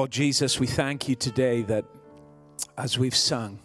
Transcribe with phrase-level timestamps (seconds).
[0.00, 1.84] Lord Jesus, we thank you today that
[2.78, 3.58] as we've sung,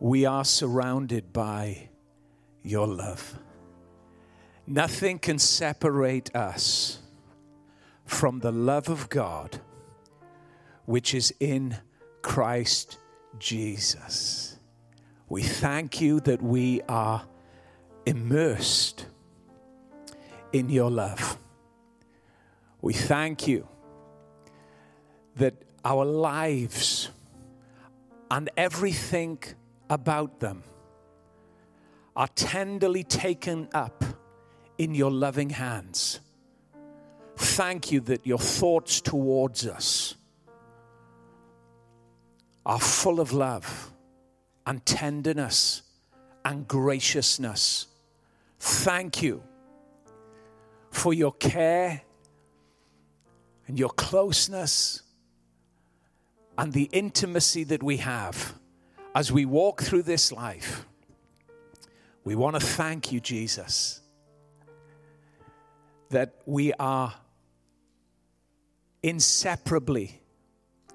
[0.00, 1.90] we are surrounded by
[2.62, 3.38] your love.
[4.66, 7.02] Nothing can separate us
[8.06, 9.60] from the love of God
[10.86, 11.76] which is in
[12.22, 12.96] Christ
[13.38, 14.56] Jesus.
[15.28, 17.26] We thank you that we are
[18.06, 19.04] immersed
[20.50, 21.36] in your love.
[22.80, 23.68] We thank you
[25.36, 25.54] that
[25.84, 27.10] our lives
[28.30, 29.38] and everything
[29.90, 30.62] about them
[32.14, 34.04] are tenderly taken up
[34.78, 36.20] in your loving hands.
[37.36, 40.14] Thank you that your thoughts towards us
[42.64, 43.92] are full of love
[44.66, 45.82] and tenderness
[46.44, 47.86] and graciousness.
[48.60, 49.42] Thank you
[50.90, 52.02] for your care
[53.66, 55.02] and your closeness
[56.58, 58.54] and the intimacy that we have
[59.14, 60.86] as we walk through this life.
[62.24, 64.00] We want to thank you, Jesus,
[66.10, 67.14] that we are
[69.02, 70.20] inseparably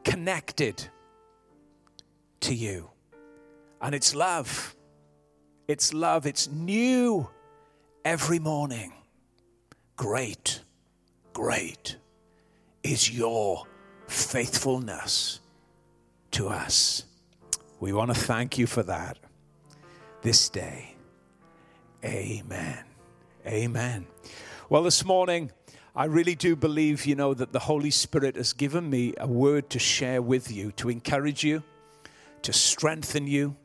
[0.04, 0.88] connected
[2.40, 2.90] to you.
[3.82, 4.76] And it's love.
[5.68, 6.26] It's love.
[6.26, 7.30] It's new
[8.06, 8.94] every morning.
[9.98, 10.62] Great,
[11.34, 11.98] great
[12.84, 13.66] is your
[14.08, 15.42] faithfulness
[16.38, 17.04] to us.
[17.80, 19.18] We want to thank you for that
[20.22, 20.96] this day.
[22.06, 22.84] Amen.
[23.48, 24.06] Amen.
[24.70, 25.52] Well, this morning,
[25.96, 29.72] I really do believe, you know, that the Holy Spirit has given me a word
[29.72, 31.64] to share with you, to encourage you,
[32.44, 33.56] to strengthen you,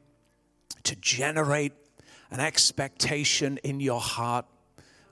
[0.84, 1.74] to generate
[2.30, 4.46] an expectation in your heart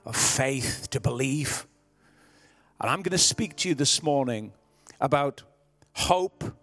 [0.03, 1.67] of faith to believe.
[2.79, 4.51] And I'm going to speak to you this morning
[4.99, 5.43] about
[5.93, 6.55] hope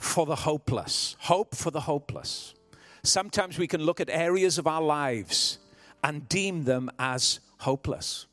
[0.00, 1.14] for the hopeless.
[1.20, 2.54] Hope for the hopeless.
[3.02, 5.58] Sometimes we can look at areas of our lives
[6.02, 8.26] and deem them as hopeless.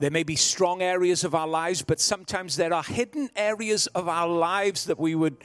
[0.00, 4.08] There may be strong areas of our lives, but sometimes there are hidden areas of
[4.08, 5.36] our lives that we would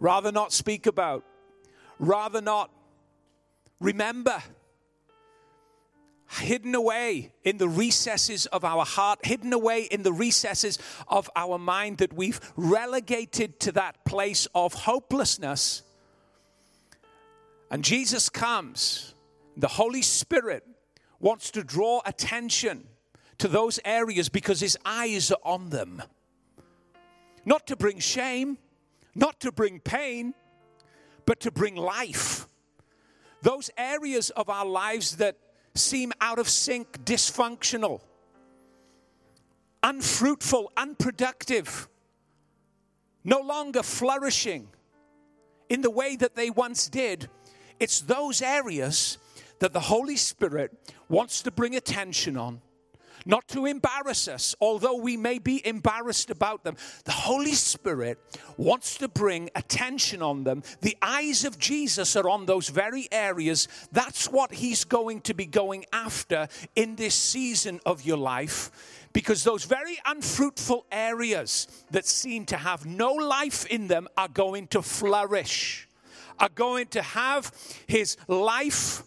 [0.00, 1.24] rather not speak about,
[2.00, 2.70] rather not
[3.80, 4.42] remember.
[6.30, 10.78] Hidden away in the recesses of our heart, hidden away in the recesses
[11.08, 15.82] of our mind, that we've relegated to that place of hopelessness.
[17.70, 19.14] And Jesus comes,
[19.56, 20.64] the Holy Spirit
[21.18, 22.86] wants to draw attention
[23.38, 26.02] to those areas because his eyes are on them.
[27.44, 28.58] Not to bring shame,
[29.14, 30.34] not to bring pain,
[31.24, 32.46] but to bring life.
[33.42, 35.36] Those areas of our lives that
[35.78, 38.00] seem out of sync, dysfunctional,
[39.82, 41.88] unfruitful, unproductive,
[43.24, 44.68] no longer flourishing
[45.68, 47.28] in the way that they once did.
[47.80, 49.18] It's those areas
[49.60, 50.72] that the Holy Spirit
[51.08, 52.60] wants to bring attention on
[53.28, 56.76] not to embarrass us, although we may be embarrassed about them.
[57.04, 58.18] The Holy Spirit
[58.56, 60.62] wants to bring attention on them.
[60.80, 63.68] The eyes of Jesus are on those very areas.
[63.92, 69.06] That's what He's going to be going after in this season of your life.
[69.12, 74.68] Because those very unfruitful areas that seem to have no life in them are going
[74.68, 75.86] to flourish,
[76.40, 77.52] are going to have
[77.86, 79.02] His life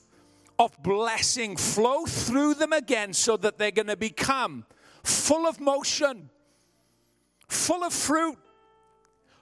[0.62, 4.64] of blessing flow through them again so that they're going to become
[5.04, 6.30] full of motion,
[7.48, 8.38] full of fruit,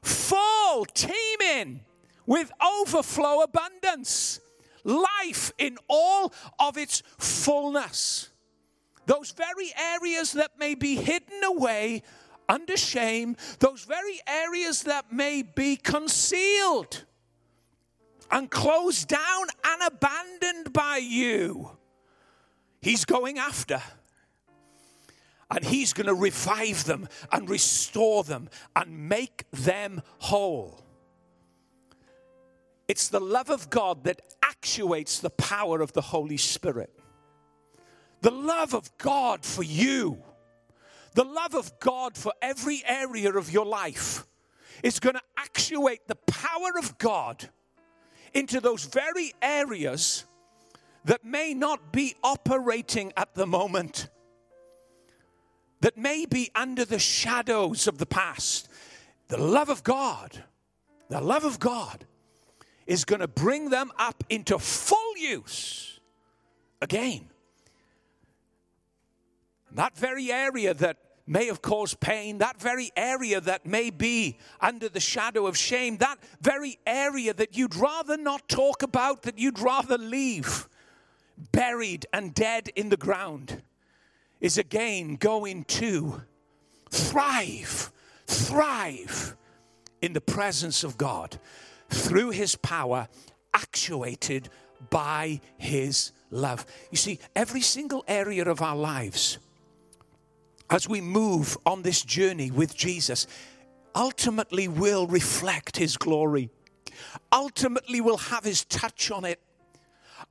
[0.02, 1.82] full, teeming
[2.26, 4.40] with overflow abundance,
[4.86, 8.30] life in all of its fullness.
[9.06, 12.04] Those very areas that may be hidden away
[12.48, 17.04] under shame, those very areas that may be concealed
[18.32, 21.72] and closed down and abandoned by you,
[22.82, 23.82] He's going after.
[25.52, 30.84] And He's going to revive them and restore them and make them whole.
[32.88, 36.92] It's the love of God that actuates the power of the Holy Spirit.
[38.22, 40.22] The love of God for you,
[41.14, 44.26] the love of God for every area of your life
[44.84, 47.50] is going to actuate the power of God
[48.34, 50.26] into those very areas
[51.06, 54.10] that may not be operating at the moment,
[55.82, 58.68] that may be under the shadows of the past.
[59.30, 60.44] The love of God,
[61.10, 62.06] the love of God
[62.86, 66.00] is going to bring them up into full use
[66.82, 67.30] again.
[69.72, 70.98] That very area that
[71.30, 75.98] may have caused pain, that very area that may be under the shadow of shame,
[75.98, 80.68] that very area that you'd rather not talk about, that you'd rather leave
[81.52, 83.62] buried and dead in the ground,
[84.42, 86.22] is again going to
[86.90, 87.92] thrive,
[88.26, 89.38] thrive
[90.02, 91.40] in the presence of God
[91.90, 93.08] through His power,
[93.54, 94.50] actuated
[94.90, 96.66] by His love.
[96.92, 99.38] You see, every single area of our lives,
[100.70, 103.28] as we move on this journey with Jesus,
[103.96, 106.50] ultimately will reflect His glory,
[107.32, 109.40] ultimately will have His touch on it,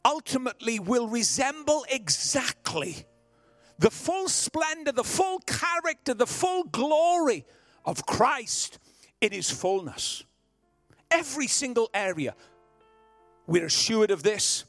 [0.04, 3.04] ultimately will resemble exactly
[3.78, 7.44] the full splendor, the full character, the full glory
[7.84, 8.78] of Christ
[9.20, 10.24] in His fullness.
[11.10, 12.34] Every single area.
[13.46, 14.64] We're assured of this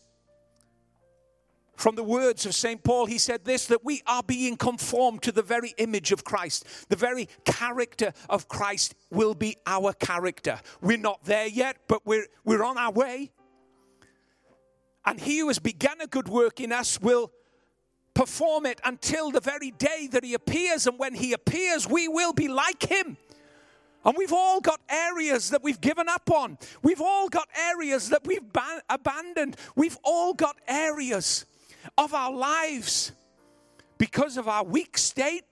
[1.80, 2.84] from the words of St.
[2.84, 6.66] Paul, he said this that we are being conformed to the very image of Christ.
[6.90, 10.60] The very character of Christ will be our character.
[10.82, 13.32] We're not there yet, but we're, we're on our way.
[15.06, 17.32] And he who has begun a good work in us will
[18.14, 20.86] perform it until the very day that he appears.
[20.86, 23.16] And when he appears, we will be like him.
[24.04, 26.58] And we've all got areas that we've given up on.
[26.84, 29.56] We've all got areas that we've ban- abandoned.
[29.78, 31.46] We've all got areas
[31.98, 33.12] of our lives
[33.98, 35.44] because of our weak state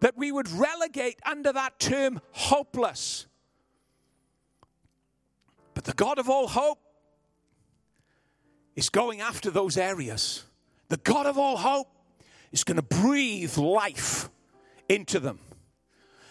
[0.00, 3.26] that we would relegate under that term hopeless.
[5.74, 6.78] But the God of all hope
[8.76, 10.44] is going after those areas.
[10.88, 11.88] The God of all hope
[12.52, 14.30] is going to breathe life
[14.88, 15.38] into them.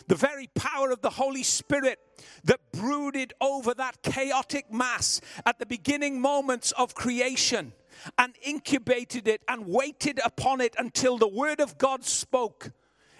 [0.08, 2.00] The very power of the Holy Spirit
[2.44, 7.74] that brooded over that chaotic mass at the beginning moments of creation
[8.18, 12.72] and incubated it and waited upon it until the word of God spoke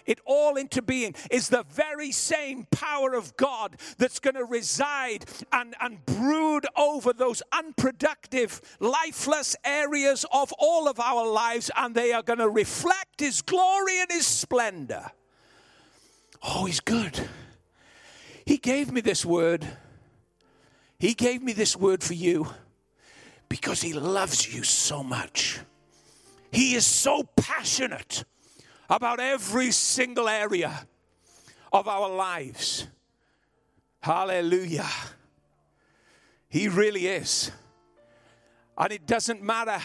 [0.08, 5.26] it all into being is the very same power of God that's going to reside
[5.52, 12.12] and, and brood over those unproductive, lifeless areas of all of our lives, and they
[12.12, 15.12] are going to reflect His glory and His splendor.
[16.42, 17.18] Oh, He's good.
[18.44, 19.66] He gave me this word.
[20.98, 22.48] He gave me this word for you
[23.48, 25.60] because He loves you so much.
[26.50, 28.24] He is so passionate
[28.88, 30.86] about every single area
[31.72, 32.86] of our lives.
[34.00, 34.88] Hallelujah.
[36.48, 37.50] He really is.
[38.76, 39.80] And it doesn't matter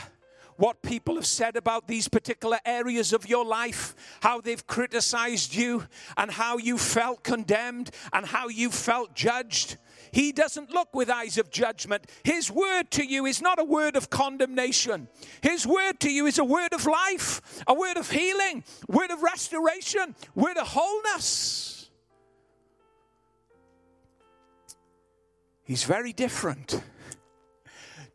[0.57, 5.85] what people have said about these particular areas of your life, how they've criticized you,
[6.17, 9.77] and how you felt condemned, and how you felt judged.
[10.11, 12.05] He doesn't look with eyes of judgment.
[12.23, 15.07] His word to you is not a word of condemnation.
[15.41, 19.23] His word to you is a word of life, a word of healing, word of
[19.23, 21.89] restoration, word of wholeness.
[25.63, 26.83] He's very different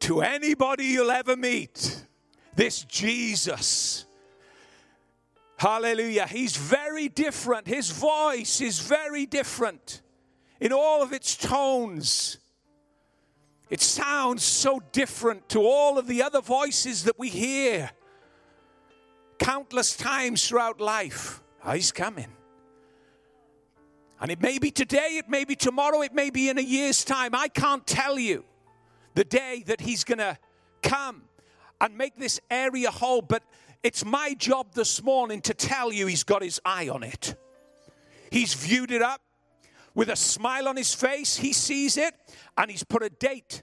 [0.00, 2.04] to anybody you'll ever meet.
[2.58, 4.04] This Jesus.
[5.58, 6.26] Hallelujah.
[6.26, 7.68] He's very different.
[7.68, 10.02] His voice is very different
[10.58, 12.38] in all of its tones.
[13.70, 17.92] It sounds so different to all of the other voices that we hear
[19.38, 21.40] countless times throughout life.
[21.64, 22.32] Oh, he's coming.
[24.20, 27.04] And it may be today, it may be tomorrow, it may be in a year's
[27.04, 27.36] time.
[27.36, 28.44] I can't tell you
[29.14, 30.36] the day that he's going to
[30.82, 31.27] come
[31.80, 33.42] and make this area whole, but
[33.82, 37.36] it's my job this morning to tell you he's got his eye on it.
[38.30, 39.22] He's viewed it up,
[39.98, 41.38] with a smile on his face.
[41.38, 42.14] He sees it
[42.56, 43.62] and he's put a date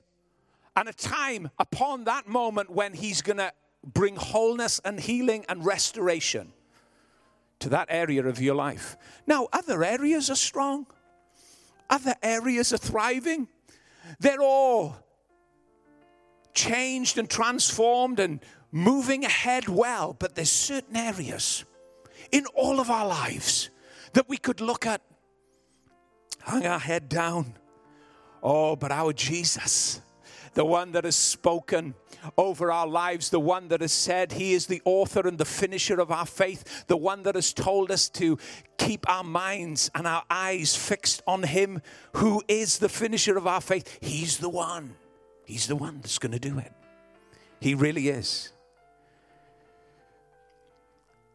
[0.75, 3.53] and a time upon that moment when he's going to
[3.85, 6.51] bring wholeness and healing and restoration
[7.59, 8.97] to that area of your life.
[9.25, 10.87] Now, other areas are strong,
[11.89, 13.47] other areas are thriving.
[14.19, 14.97] They're all
[16.55, 18.39] changed and transformed and
[18.71, 21.63] moving ahead well, but there's certain areas
[22.31, 23.69] in all of our lives
[24.13, 25.01] that we could look at
[26.45, 27.53] hang our head down.
[28.41, 30.01] Oh, but our Jesus,
[30.53, 31.95] the one that has spoken
[32.37, 35.99] over our lives, the one that has said he is the author and the finisher
[35.99, 38.37] of our faith, the one that has told us to
[38.77, 41.81] keep our minds and our eyes fixed on him
[42.13, 43.97] who is the finisher of our faith.
[44.01, 44.95] He's the one.
[45.45, 46.71] He's the one that's going to do it.
[47.59, 48.51] He really is.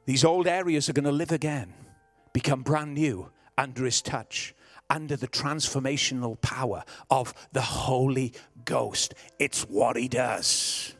[0.06, 1.72] These old areas are going to live again,
[2.32, 4.54] become brand new under his touch
[4.90, 9.14] under the transformational power of the Holy Ghost.
[9.38, 10.94] It's what He does.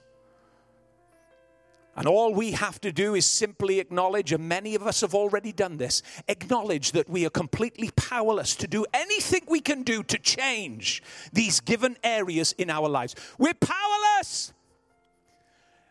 [2.00, 5.52] And all we have to do is simply acknowledge, and many of us have already
[5.52, 10.18] done this, acknowledge that we are completely powerless to do anything we can do to
[10.18, 13.14] change these given areas in our lives.
[13.36, 14.54] We're powerless.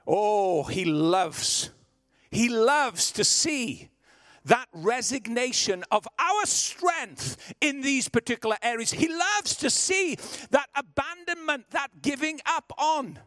[0.07, 1.69] Oh, he loves,
[2.31, 3.89] he loves to see
[4.45, 8.89] that resignation of our strength in these particular areas.
[8.93, 10.17] He loves to see
[10.49, 13.19] that abandonment, that giving up on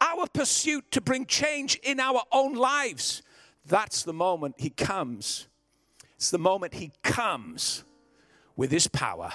[0.00, 3.22] our pursuit to bring change in our own lives.
[3.64, 5.48] That's the moment He comes.
[6.16, 7.84] It's the moment He comes
[8.56, 9.32] with His power.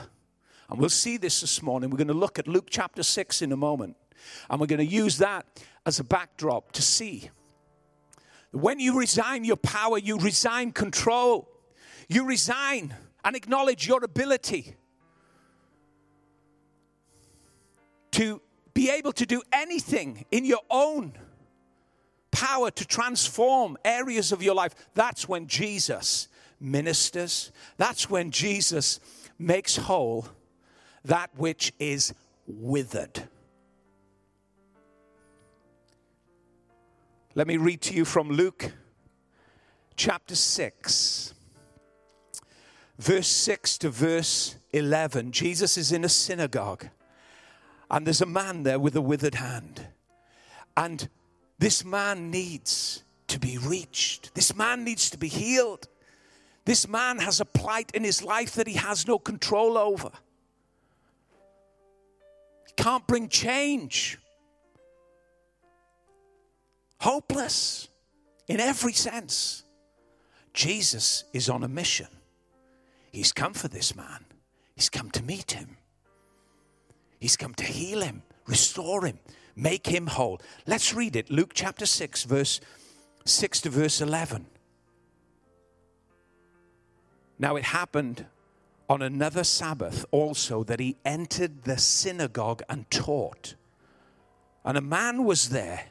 [0.70, 1.90] And we'll see this this morning.
[1.90, 3.98] We're going to look at Luke chapter 6 in a moment.
[4.50, 5.46] And we're going to use that
[5.86, 7.30] as a backdrop to see.
[8.52, 11.50] When you resign your power, you resign control.
[12.08, 14.76] You resign and acknowledge your ability
[18.12, 18.42] to
[18.74, 21.14] be able to do anything in your own
[22.32, 26.28] power to transform areas of your life, that's when Jesus
[26.62, 27.52] ministers.
[27.78, 29.00] That's when Jesus
[29.38, 30.28] makes whole
[31.04, 32.14] that which is
[32.46, 33.28] withered.
[37.34, 38.72] Let me read to you from Luke
[39.96, 41.34] chapter 6,
[43.00, 45.32] verse 6 to verse 11.
[45.32, 46.88] Jesus is in a synagogue
[47.92, 49.86] and there's a man there with a withered hand.
[50.78, 51.10] And
[51.60, 54.34] this man needs to be reached.
[54.34, 55.90] This man needs to be healed.
[56.64, 60.10] This man has a plight in his life that he has no control over.
[62.66, 64.18] He can't bring change.
[67.02, 67.90] Hopeless
[68.48, 69.64] in every sense.
[70.54, 72.08] Jesus is on a mission.
[73.12, 74.24] He's come for this man,
[74.76, 75.76] he's come to meet him.
[77.22, 79.20] He's come to heal him, restore him,
[79.56, 80.42] make him whole.
[80.66, 81.30] Let's read it.
[81.30, 82.60] Luke chapter 6, verse
[83.26, 84.48] 6 to verse 11.
[87.38, 88.26] Now it happened
[88.90, 93.54] on another Sabbath also that he entered the synagogue and taught.
[94.66, 95.90] And a man was there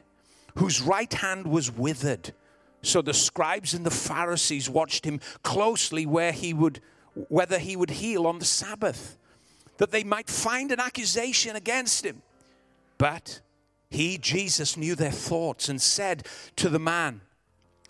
[0.55, 2.33] whose right hand was withered.
[2.81, 6.81] So the scribes and the Pharisees watched him closely where he would
[7.13, 9.17] whether he would heal on the Sabbath
[9.81, 12.21] that they might find an accusation against him.
[12.99, 13.41] But
[13.89, 17.21] he, Jesus, knew their thoughts and said to the man,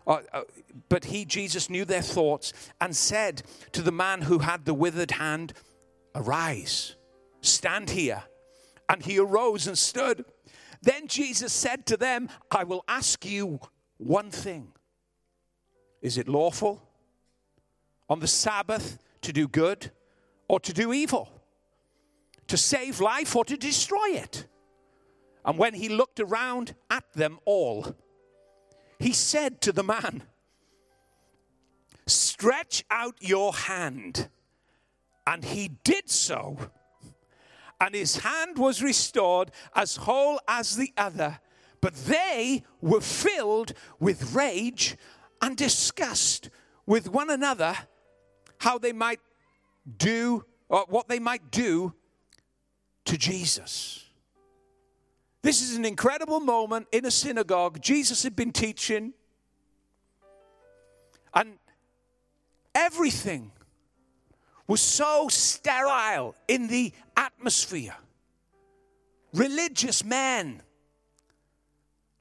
[0.08, 0.44] uh, uh,
[0.88, 3.44] but he, Jesus, knew their thoughts and said
[3.74, 5.52] to the man who had the withered hand,
[6.16, 6.96] Arise,
[7.42, 8.24] stand here.
[8.88, 10.24] And he arose and stood.
[10.82, 13.60] Then Jesus said to them, I will ask you
[13.98, 14.72] one thing
[16.02, 16.88] Is it lawful
[18.10, 19.92] on the Sabbath to do good
[20.48, 21.41] or to do evil?
[22.52, 24.46] To save life or to destroy it.
[25.46, 27.96] And when he looked around at them all,
[29.00, 30.24] he said to the man,
[32.08, 34.28] Stretch out your hand.
[35.26, 36.58] And he did so.
[37.80, 41.40] And his hand was restored as whole as the other.
[41.80, 44.98] But they were filled with rage
[45.42, 46.50] and disgust
[46.86, 47.78] with one another
[48.58, 49.22] how they might
[49.98, 51.94] do, or what they might do
[53.06, 54.06] to Jesus.
[55.42, 57.82] This is an incredible moment in a synagogue.
[57.82, 59.14] Jesus had been teaching,
[61.34, 61.54] and
[62.76, 63.52] everything
[64.68, 67.96] was so sterile in the atmosphere.
[69.34, 70.62] Religious men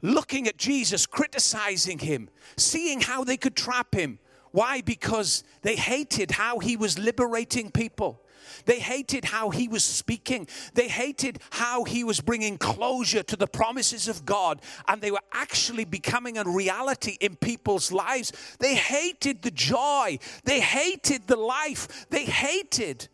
[0.03, 4.19] looking at Jesus, criticizing him, seeing how they could trap him.
[4.53, 4.81] Why?
[4.81, 8.23] Because they hated how he was liberating people.
[8.64, 10.47] They hated how he was speaking.
[10.75, 14.61] They hated how he was bringing closure to the promises of God.
[14.88, 18.32] And they were actually becoming a reality in people's lives.
[18.59, 20.18] They hated the joy.
[20.44, 22.06] They hated the life.
[22.11, 23.09] They hated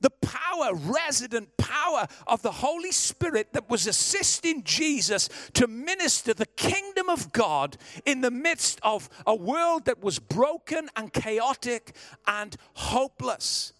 [0.00, 6.46] the power, resident power of the Holy Spirit that was assisting Jesus to minister the
[6.46, 11.94] kingdom of God in the midst of a world that was broken and chaotic
[12.26, 13.72] and hopeless.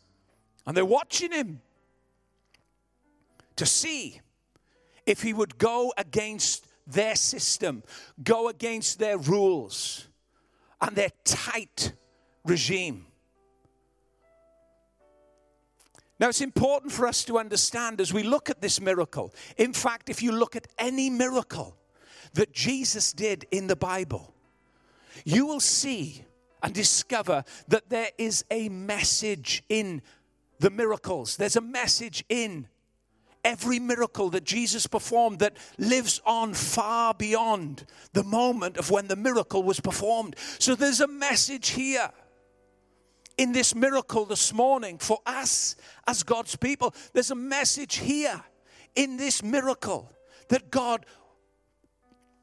[0.68, 1.62] And they're watching him
[3.56, 4.20] to see
[5.06, 7.82] if he would go against their system,
[8.22, 10.08] go against their rules
[10.78, 11.94] and their tight
[12.44, 13.06] regime.
[16.20, 19.32] Now, it's important for us to understand as we look at this miracle.
[19.56, 21.78] In fact, if you look at any miracle
[22.34, 24.34] that Jesus did in the Bible,
[25.24, 26.26] you will see
[26.62, 30.02] and discover that there is a message in
[30.58, 31.36] the miracles.
[31.36, 32.68] There's a message in
[33.44, 39.16] every miracle that Jesus performed that lives on far beyond the moment of when the
[39.16, 40.36] miracle was performed.
[40.58, 42.10] So there's a message here
[43.36, 46.94] in this miracle this morning for us as God's people.
[47.12, 48.42] There's a message here
[48.94, 50.12] in this miracle
[50.48, 51.06] that God,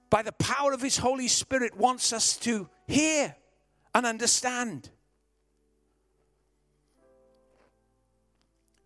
[0.10, 3.36] by the power of His Holy Spirit, wants us to hear
[3.94, 4.90] and understand.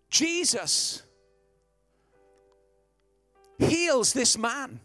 [0.10, 1.04] Jesus
[3.58, 4.80] heals this man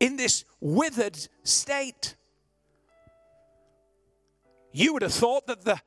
[0.00, 2.16] in this withered state.
[4.72, 5.80] You would have thought that the,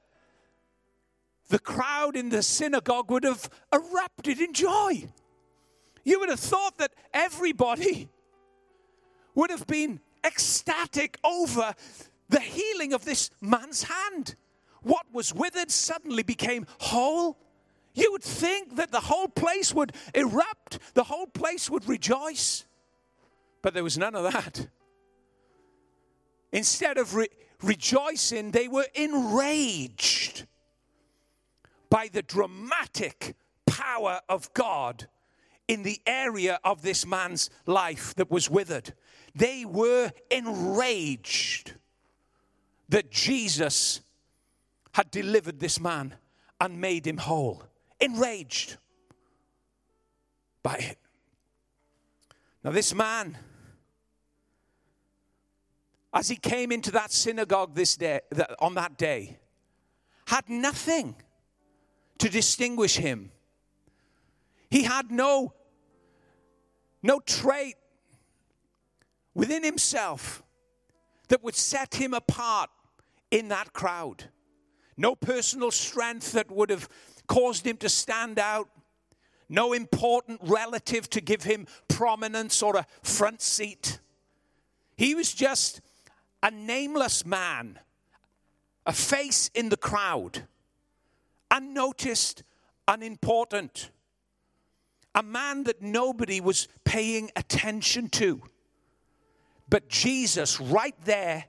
[1.50, 5.08] the crowd in the synagogue would have erupted in joy.
[6.04, 8.10] You would have thought that everybody
[9.36, 11.74] would have been ecstatic over
[12.30, 14.36] the healing of this man's hand.
[14.82, 17.38] What was withered suddenly became whole.
[17.94, 22.66] You would think that the whole place would erupt, the whole place would rejoice.
[23.62, 24.68] But there was none of that.
[26.52, 27.28] Instead of re-
[27.62, 30.46] rejoicing, they were enraged
[31.90, 33.36] by the dramatic
[33.68, 35.08] power of God
[35.68, 38.94] in the area of this man's life that was withered.
[39.36, 41.74] They were enraged
[42.90, 44.02] that Jesus
[44.94, 46.16] had delivered this man
[46.60, 47.64] and made him whole
[48.04, 48.78] enraged
[50.62, 50.98] by it.
[52.64, 53.38] Now, this man,
[56.14, 58.22] as he came into that synagogue this day,
[58.60, 59.38] on that day,
[60.28, 61.16] had nothing
[62.20, 63.32] to distinguish him.
[64.70, 65.54] He had no,
[67.02, 67.76] no trait
[69.34, 70.44] within himself
[71.28, 72.70] that would set him apart
[73.32, 74.26] in that crowd.
[74.96, 76.88] No personal strength that would have
[77.28, 78.70] caused him to stand out,
[79.50, 84.00] no important relative to give him prominence or a front seat.
[84.98, 85.82] He was just
[86.42, 87.80] a nameless man,
[88.86, 90.48] a face in the crowd,
[91.50, 92.44] unnoticed,
[92.88, 93.92] unimportant,
[95.16, 98.42] a man that nobody was paying attention to.
[99.70, 101.46] But Jesus, right there,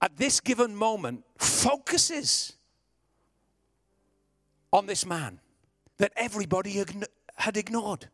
[0.00, 2.57] at this given moment, focuses
[4.72, 5.40] on this man
[5.98, 6.82] that everybody
[7.36, 8.08] had ignored.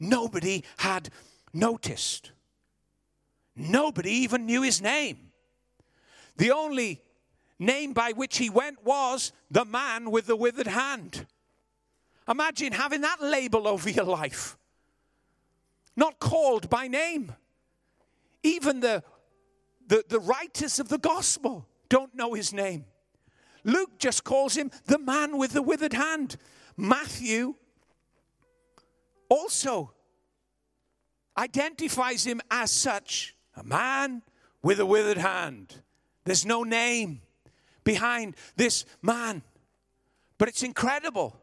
[0.00, 1.10] Nobody had
[1.52, 2.32] noticed.
[3.56, 5.30] Nobody even knew his name.
[6.36, 7.00] The only
[7.58, 11.26] name by which he went was the man with the withered hand.
[12.28, 14.56] Imagine having that label over your life.
[15.96, 17.32] Not called by name.
[18.42, 19.04] Even the,
[19.86, 22.86] the, the writers of the gospel don't know his name.
[23.64, 26.36] Luke just calls him the man with the withered hand.
[26.76, 27.54] Matthew
[29.28, 29.92] also
[31.36, 34.22] identifies him as such a man
[34.62, 35.82] with a withered hand.
[36.24, 37.22] There's no name
[37.82, 39.42] behind this man.
[40.38, 41.40] But it's incredible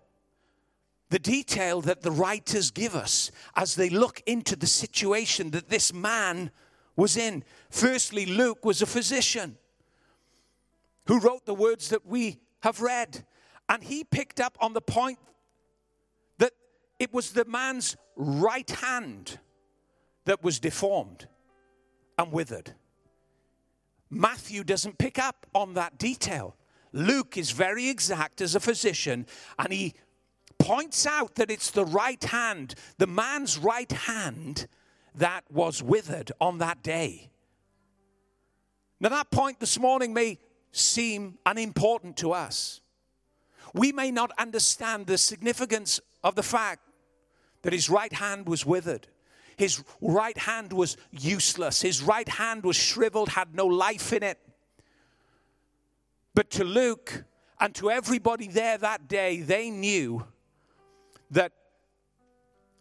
[1.10, 5.94] the detail that the writers give us as they look into the situation that this
[5.94, 6.52] man
[6.96, 7.44] was in.
[7.70, 9.58] Firstly, Luke was a physician
[11.12, 13.26] who wrote the words that we have read.
[13.68, 15.20] And he picked up on the point
[16.38, 16.54] that
[17.00, 19.38] it was the man's right hand
[20.24, 21.28] that was deformed
[22.18, 22.76] and withered.
[24.10, 26.56] Matthew doesn't pick up on that detail.
[26.94, 29.26] Luke is very exact as a physician,
[29.60, 29.94] and he
[30.60, 34.66] points out that it's the right hand, the man's right hand,
[35.16, 37.32] that was withered on that day.
[39.02, 40.38] Now, that point this morning may
[40.72, 42.82] seem unimportant to us.
[43.74, 46.82] We may not understand the significance of the fact
[47.62, 49.08] that his right hand was withered.
[49.58, 51.82] His right hand was useless.
[51.82, 54.40] His right hand was shriveled, had no life in it.
[56.34, 57.26] But to Luke
[57.60, 60.26] and to everybody there that day, they knew
[61.30, 61.52] that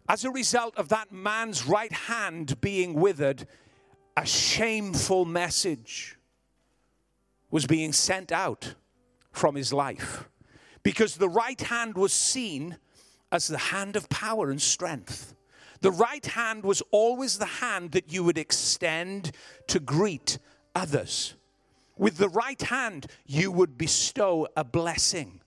[0.08, 3.46] as a result of that man's right hand being withered,
[4.16, 6.16] a shameful message
[7.50, 8.74] was being sent out
[9.32, 10.28] from his life
[10.82, 12.76] because the right hand was seen
[13.32, 15.34] as the hand of power and strength.
[15.80, 19.32] The right hand was always the hand that you would extend
[19.68, 20.38] to greet
[20.74, 21.34] others.
[21.96, 25.40] With the right hand, you would bestow a blessing.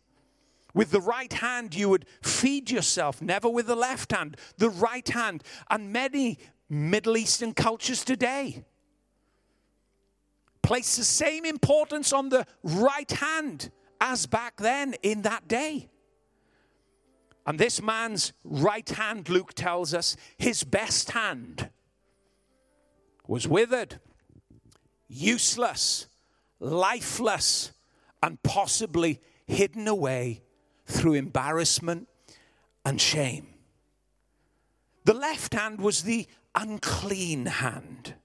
[0.73, 4.37] With the right hand, you would feed yourself, never with the left hand.
[4.57, 5.43] The right hand.
[5.69, 6.39] And many
[6.69, 8.65] Middle Eastern cultures today
[10.63, 13.69] place the same importance on the right hand
[14.01, 15.89] as back then in that day.
[17.45, 21.69] And this man's right hand, Luke tells us, his best hand
[23.27, 23.99] was withered,
[25.07, 26.07] useless,
[26.59, 27.73] lifeless,
[28.21, 30.41] and possibly hidden away
[30.85, 32.07] through embarrassment
[32.85, 33.47] and shame.
[35.05, 38.15] The left hand was the unclean hand.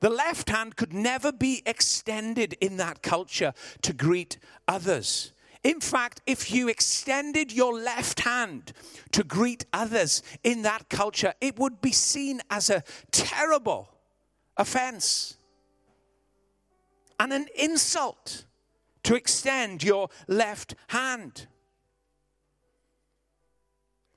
[0.00, 5.32] The left hand could never be extended in that culture to greet others.
[5.64, 8.72] In fact, if you extended your left hand
[9.10, 13.92] to greet others in that culture, it would be seen as a terrible
[14.56, 15.36] offense
[17.18, 18.44] and an insult
[19.02, 21.48] to extend your left hand.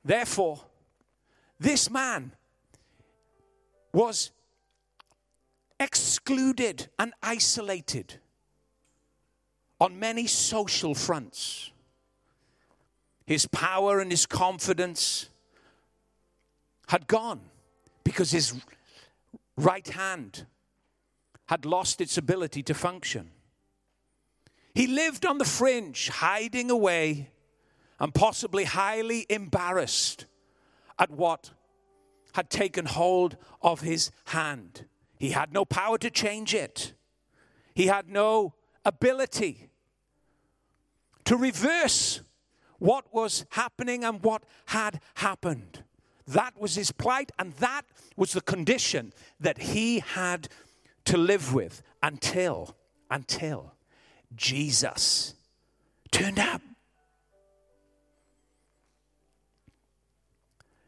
[0.05, 0.61] Therefore,
[1.59, 2.33] this man
[3.93, 4.31] was
[5.81, 8.19] excluded and isolated
[9.79, 11.71] on many social fronts.
[13.25, 15.29] His power and his confidence
[16.87, 17.41] had gone
[18.03, 18.53] because his
[19.57, 20.45] right hand
[21.47, 23.31] had lost its ability to function.
[24.75, 27.31] He lived on the fringe, hiding away
[27.99, 30.27] and possibly highly embarrassed
[30.99, 31.51] at what
[32.33, 34.85] had taken hold of his hand.
[35.21, 36.93] He had no power to change it,
[37.75, 39.69] he had no ability
[41.25, 42.21] to reverse
[42.79, 45.83] what was happening and what had happened.
[46.25, 47.83] That was his plight, and that
[48.17, 50.47] was the condition that he had
[51.05, 52.75] to live with until,
[53.11, 53.75] until
[54.35, 55.35] Jesus
[56.09, 56.63] turned up.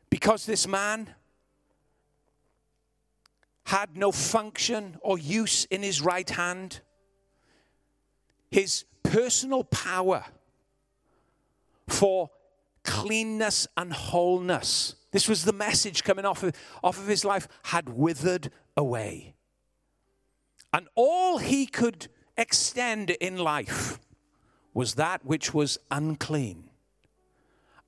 [0.10, 1.14] Because this man
[3.66, 6.82] had no function or use in his right hand,
[8.52, 10.26] his personal power
[11.88, 12.30] for
[12.84, 14.96] cleanness and wholeness.
[15.12, 19.36] This was the message coming off of, off of his life, had withered away.
[20.74, 24.00] And all he could extend in life
[24.74, 26.70] was that which was unclean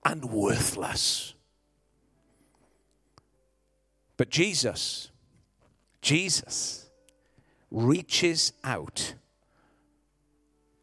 [0.05, 1.33] and worthless.
[4.17, 5.09] But Jesus,
[6.06, 6.88] Jesus
[7.72, 9.15] reaches out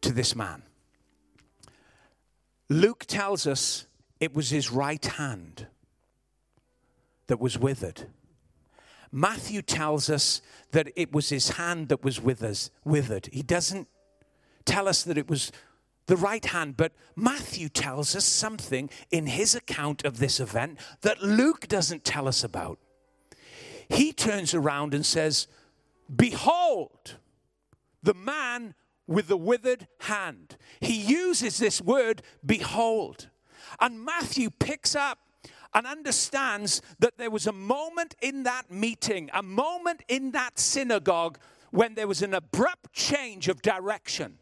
[0.00, 0.64] to this man.
[2.68, 3.86] Luke tells us
[4.18, 5.68] it was his right hand
[7.28, 8.08] that was withered.
[9.12, 13.28] Matthew tells us that it was his hand that was withered.
[13.32, 13.86] He doesn't
[14.64, 15.52] tell us that it was
[16.06, 21.22] the right hand, but Matthew tells us something in his account of this event that
[21.22, 22.80] Luke doesn't tell us about.
[23.88, 25.46] He turns around and says,
[26.14, 27.16] Behold,
[28.02, 28.74] the man
[29.06, 30.56] with the withered hand.
[30.80, 33.28] He uses this word, behold.
[33.80, 35.18] And Matthew picks up
[35.74, 41.38] and understands that there was a moment in that meeting, a moment in that synagogue
[41.70, 44.38] when there was an abrupt change of direction.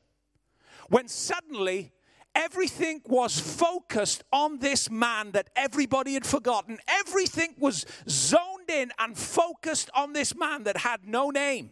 [0.88, 1.92] When suddenly
[2.34, 6.78] everything was focused on this man that everybody had forgotten.
[6.88, 11.70] Everything was zoned in and focused on this man that had no name.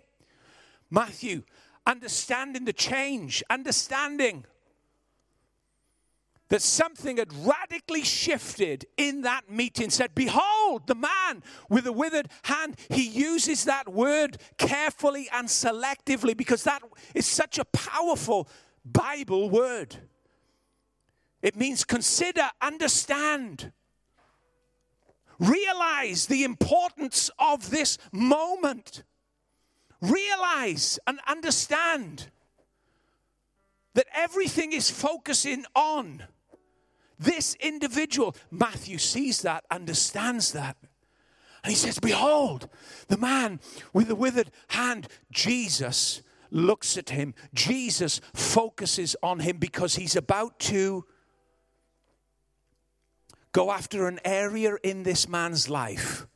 [0.90, 1.42] Matthew
[1.86, 4.44] understanding the change, understanding
[6.50, 12.28] that something had radically shifted in that meeting said behold the man with the withered
[12.44, 16.82] hand he uses that word carefully and selectively because that
[17.14, 18.48] is such a powerful
[18.84, 19.96] bible word
[21.42, 23.72] it means consider understand
[25.38, 29.04] realize the importance of this moment
[30.00, 32.28] realize and understand
[33.94, 36.24] that everything is focusing on
[37.18, 38.36] this individual.
[38.50, 40.76] Matthew sees that, understands that.
[41.64, 42.68] And he says, Behold,
[43.08, 43.60] the man
[43.92, 47.34] with the withered hand, Jesus looks at him.
[47.52, 51.04] Jesus focuses on him because he's about to
[53.52, 56.26] go after an area in this man's life,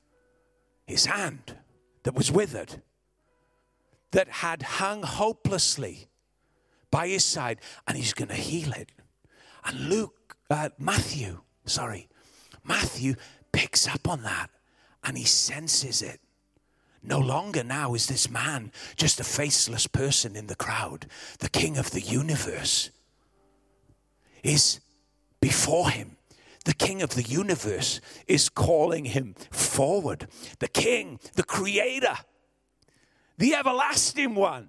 [0.86, 1.56] his hand
[2.02, 2.82] that was withered
[4.12, 6.08] that had hung hopelessly
[6.90, 8.92] by his side, and he's going to heal it.
[9.64, 12.08] And Luke, uh, Matthew, sorry,
[12.64, 13.14] Matthew
[13.52, 14.50] picks up on that
[15.04, 16.20] and he senses it.
[17.02, 21.06] No longer now is this man just a faceless person in the crowd.
[21.40, 22.90] The king of the universe
[24.44, 24.80] is
[25.40, 26.16] before him.
[26.64, 30.28] The king of the universe is calling him forward.
[30.60, 32.16] The king, the creator,
[33.38, 34.68] the everlasting one,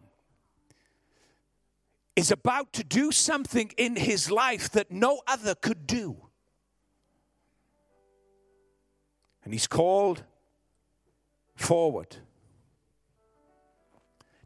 [2.16, 6.18] is about to do something in his life that no other could do.
[9.44, 10.24] And he's called
[11.56, 12.18] forward.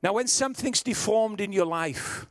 [0.01, 2.27] Now, when something's deformed in your life,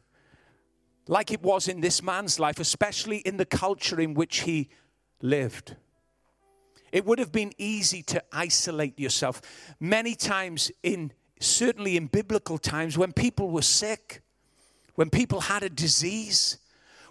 [1.08, 4.68] like it was in this man's life, especially in the culture in which he
[5.20, 5.76] lived,
[6.92, 9.42] it would have been easy to isolate yourself.
[9.80, 14.22] Many times, in certainly in biblical times, when people were sick,
[14.94, 16.58] when people had a disease,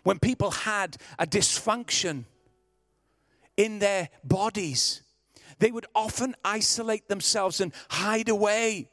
[0.04, 2.26] when people had a dysfunction
[3.58, 5.02] in their bodies,
[5.60, 8.90] they would often isolate themselves and hide away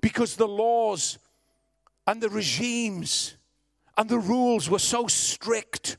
[0.00, 1.18] because the laws
[2.06, 3.36] and the regimes
[3.96, 5.96] and the rules were so strict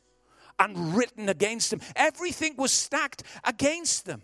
[0.59, 1.81] and written against them.
[1.95, 4.21] Everything was stacked against them.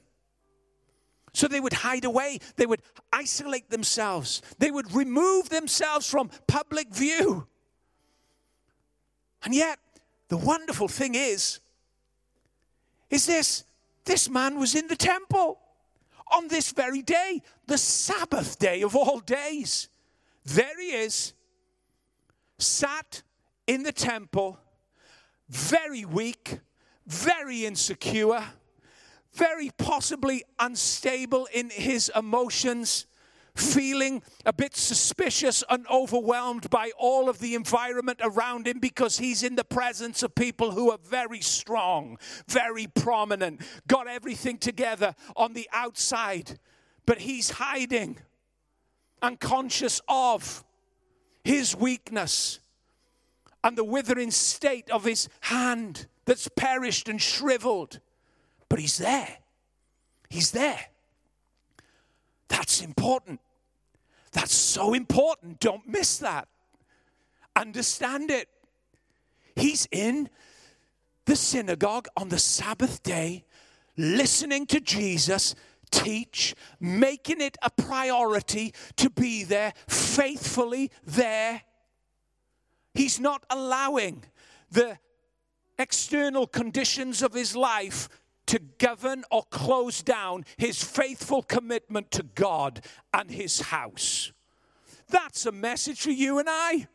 [1.33, 6.93] So they would hide away, they would isolate themselves, they would remove themselves from public
[6.93, 7.47] view.
[9.43, 9.79] And yet,
[10.29, 11.59] the wonderful thing is,
[13.09, 13.65] is this
[14.05, 15.59] this man was in the temple
[16.31, 19.89] on this very day, the Sabbath day of all days.
[20.45, 21.33] There he is,
[22.57, 23.23] sat
[23.67, 24.59] in the temple,
[25.49, 26.59] very weak,
[27.05, 28.43] very insecure,
[29.33, 33.07] very possibly unstable in his emotions
[33.55, 39.43] feeling a bit suspicious and overwhelmed by all of the environment around him because he's
[39.43, 45.53] in the presence of people who are very strong, very prominent, got everything together on
[45.53, 46.57] the outside,
[47.05, 48.17] but he's hiding,
[49.21, 50.63] unconscious of
[51.43, 52.59] his weakness
[53.63, 57.99] and the withering state of his hand that's perished and shriveled.
[58.69, 59.37] But he's there.
[60.29, 60.79] He's there.
[62.47, 63.39] That's important.
[64.31, 65.59] That's so important.
[65.59, 66.47] Don't miss that.
[67.55, 68.49] Understand it.
[69.55, 70.29] He's in
[71.25, 73.45] the synagogue on the Sabbath day,
[73.95, 75.55] listening to Jesus
[75.91, 81.61] teach, making it a priority to be there, faithfully there.
[82.93, 84.23] He's not allowing
[84.71, 84.97] the
[85.79, 88.09] external conditions of his life
[88.45, 94.31] to govern or close down his faithful commitment to God and his house.
[95.09, 96.87] That's a message for you and I.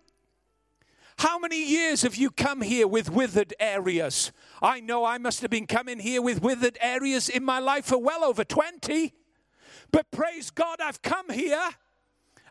[1.19, 4.31] How many years have you come here with withered areas?
[4.63, 7.99] I know I must have been coming here with withered areas in my life for
[7.99, 9.13] well over 20.
[9.91, 11.71] But praise God, I've come here.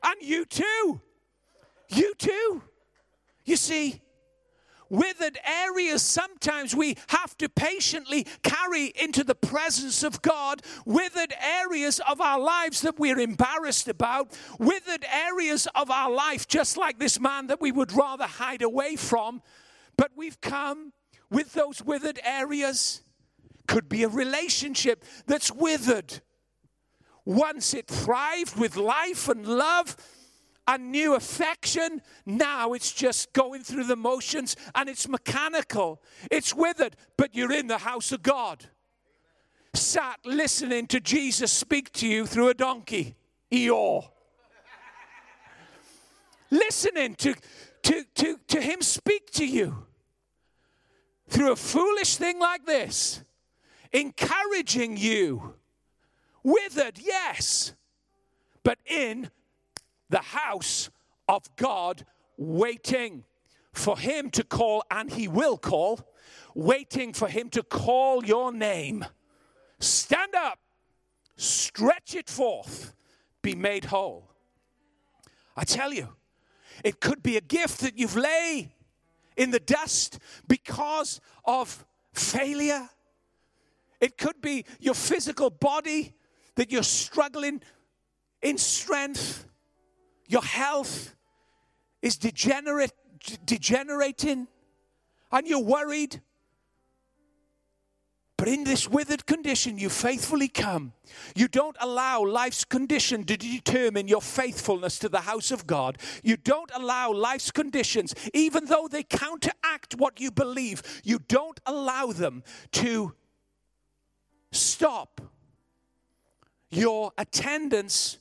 [0.03, 1.01] And you too.
[1.89, 2.61] You too.
[3.47, 4.01] You see,
[4.89, 12.01] withered areas sometimes we have to patiently carry into the presence of God, withered areas
[12.07, 17.21] of our lives that we're embarrassed about, withered areas of our life, just like this
[17.21, 19.41] man that we would rather hide away from.
[19.95, 20.91] But we've come
[21.31, 23.01] with those withered areas.
[23.65, 26.21] Could be a relationship that's withered.
[27.23, 29.95] Once it thrived with life and love,
[30.67, 32.01] a new affection.
[32.25, 36.01] Now it's just going through the motions and it's mechanical.
[36.29, 38.65] It's withered, but you're in the house of God.
[39.73, 43.15] Sat listening to Jesus speak to you through a donkey.
[43.51, 44.09] Eeyore.
[46.49, 47.35] listening to,
[47.83, 49.85] to, to, to him speak to you
[51.29, 53.21] through a foolish thing like this,
[53.91, 55.53] encouraging you.
[56.43, 57.73] Withered, yes,
[58.63, 59.29] but in
[60.09, 60.89] the house
[61.27, 62.05] of God
[62.37, 63.23] waiting
[63.73, 65.99] for him to call, and he will call,
[66.55, 69.05] waiting for him to call your name.
[69.79, 70.59] Stand up,
[71.35, 72.93] stretch it forth,
[73.41, 74.31] be made whole.
[75.55, 76.09] I tell you,
[76.83, 78.73] it could be a gift that you've lay
[79.35, 82.89] in the dust because of failure.
[83.99, 86.13] It could be your physical body
[86.55, 87.61] that you're struggling
[88.41, 89.46] in strength
[90.27, 91.15] your health
[92.01, 92.93] is degenerate,
[93.45, 94.47] degenerating
[95.31, 96.21] and you're worried.
[98.37, 100.93] But in this withered condition, you faithfully come.
[101.35, 105.97] You don't allow life's condition to determine your faithfulness to the house of God.
[106.23, 112.11] You don't allow life's conditions, even though they counteract what you believe, you don't allow
[112.11, 113.13] them to
[114.51, 115.19] stop
[116.69, 118.19] your attendance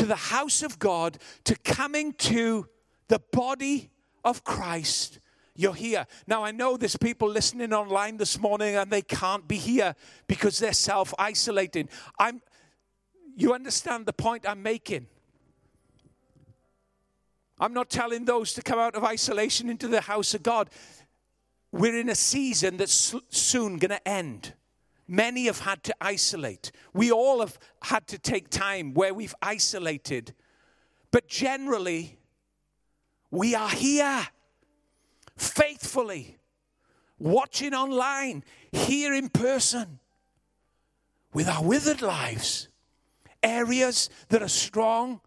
[0.00, 2.66] to the house of God, to coming to
[3.08, 3.90] the body
[4.24, 5.18] of Christ,
[5.54, 6.06] you're here.
[6.26, 9.94] Now, I know there's people listening online this morning and they can't be here
[10.26, 11.90] because they're self isolating.
[12.18, 12.40] I'm,
[13.36, 15.06] you understand the point I'm making?
[17.58, 20.70] I'm not telling those to come out of isolation into the house of God.
[21.72, 24.54] We're in a season that's soon going to end.
[25.10, 26.70] Many have had to isolate.
[26.94, 30.34] We all have had to take time where we've isolated.
[31.10, 32.16] But generally,
[33.32, 34.28] we are here
[35.36, 36.38] faithfully,
[37.18, 39.98] watching online, here in person,
[41.34, 42.68] with our withered lives.
[43.42, 45.20] Areas that are strong,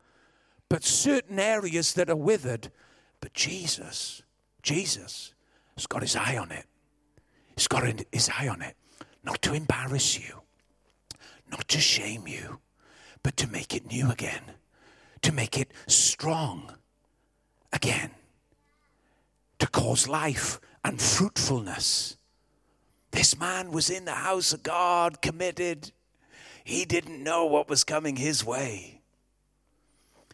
[0.70, 2.72] but certain areas that are withered.
[3.20, 4.24] But Jesus,
[4.62, 5.34] Jesus
[5.76, 6.68] has got his eye on it.
[7.58, 8.78] He's got his eye on it.
[9.24, 10.42] Not to embarrass you,
[11.50, 12.60] not to shame you,
[13.22, 14.42] but to make it new again,
[15.22, 16.74] to make it strong
[17.72, 18.12] again,
[19.60, 22.18] to cause life and fruitfulness.
[23.12, 25.92] This man was in the house of God, committed.
[26.64, 29.02] He didn't know what was coming his way.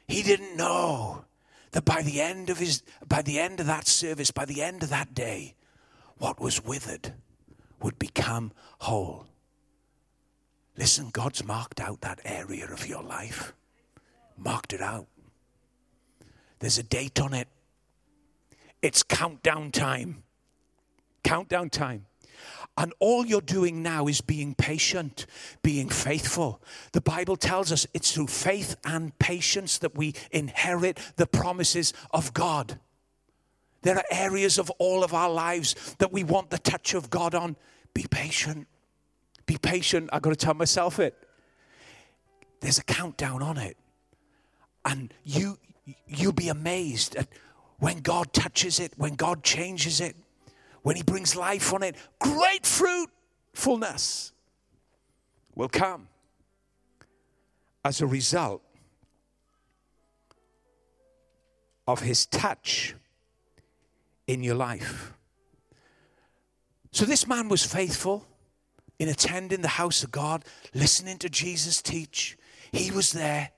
[0.08, 1.26] He didn't know
[1.72, 4.82] that by the end of his by the end of that service, by the end
[4.82, 5.54] of that day,
[6.18, 7.14] what was withered
[7.82, 9.26] would become whole.
[10.78, 13.54] Listen, God's marked out that area of your life.
[14.38, 15.08] Marked it out.
[16.60, 17.48] There's a date on it.
[18.82, 20.24] It's countdown time.
[21.24, 22.06] Countdown time.
[22.78, 25.26] And all you're doing now is being patient,
[25.62, 26.62] being faithful.
[26.94, 32.34] The Bible tells us it's through faith and patience that we inherit the promises of
[32.34, 32.80] God.
[33.82, 37.34] There are areas of all of our lives that we want the touch of God
[37.34, 37.56] on.
[37.94, 38.68] Be patient.
[39.46, 40.10] Be patient.
[40.12, 41.18] I've got to tell myself it.
[42.60, 43.78] There's a countdown on it.
[44.86, 45.58] And you
[46.08, 47.28] you'll be amazed at
[47.80, 50.16] when God touches it, when God changes it,
[50.82, 51.96] when He brings life on it.
[52.20, 54.34] Great fruitfulness
[55.56, 56.08] will come
[57.84, 58.62] as a result
[61.88, 62.96] of His touch
[64.30, 65.12] in your life.
[66.92, 68.28] So this man was faithful
[69.00, 72.38] in attending the house of God, listening to Jesus teach.
[72.72, 73.50] He was there.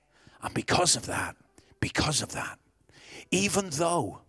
[0.41, 1.35] And because of that,
[1.81, 2.57] because of that,
[3.31, 4.21] even though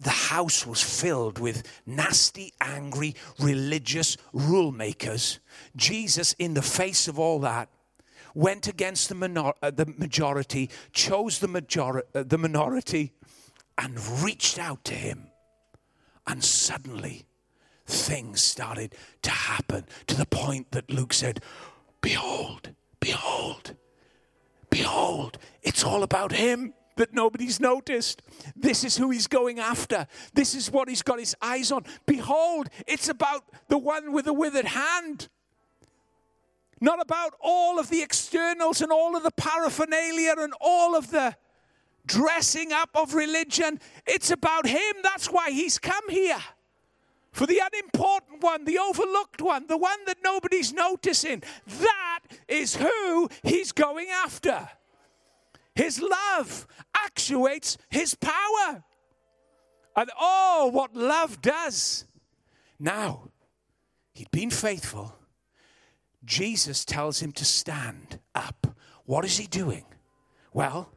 [0.00, 5.38] the house was filled with nasty, angry, religious rule makers,
[5.76, 7.68] Jesus, in the face of all that,
[8.34, 13.12] went against the, minor- uh, the majority, chose the, major- uh, the minority,
[13.80, 15.28] and reached out to him.
[16.26, 17.24] And suddenly,
[17.86, 21.40] things started to happen to the point that Luke said,
[22.02, 23.74] Behold, behold,
[24.68, 28.22] behold, it's all about him that nobody's noticed.
[28.54, 30.06] This is who he's going after.
[30.34, 31.84] This is what he's got his eyes on.
[32.04, 35.28] Behold, it's about the one with the withered hand.
[36.82, 41.34] Not about all of the externals and all of the paraphernalia and all of the
[42.10, 43.78] dressing up of religion.
[44.06, 44.96] It's about him.
[45.02, 46.42] That's why he's come here.
[47.32, 51.42] For the unimportant one, the overlooked one, the one that nobody's noticing.
[51.66, 54.68] That is who he's going after.
[55.76, 58.82] His love actuates his power.
[59.94, 62.06] And oh, what love does.
[62.80, 63.28] Now,
[64.14, 65.14] he'd been faithful.
[66.24, 68.66] Jesus tells him to stand up.
[69.04, 69.84] What is he doing?
[70.52, 70.90] Well,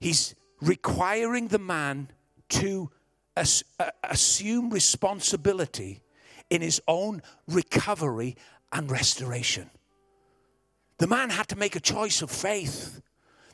[0.00, 2.10] He's requiring the man
[2.50, 2.90] to
[3.36, 3.62] as,
[4.02, 6.02] assume responsibility
[6.48, 8.36] in his own recovery
[8.72, 9.70] and restoration.
[10.98, 13.02] The man had to make a choice of faith.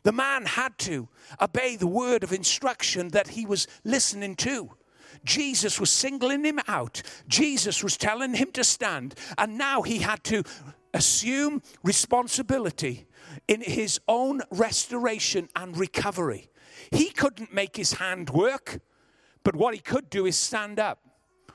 [0.05, 1.09] The man had to
[1.41, 4.71] obey the word of instruction that he was listening to.
[5.25, 7.03] Jesus was singling him out.
[7.29, 9.15] Jesus was telling him to stand.
[9.39, 10.43] And now he had to
[10.95, 13.07] assume responsibility
[13.49, 16.51] in his own restoration and recovery.
[16.91, 18.81] He couldn't make his hand work,
[19.45, 21.01] but what he could do is stand up.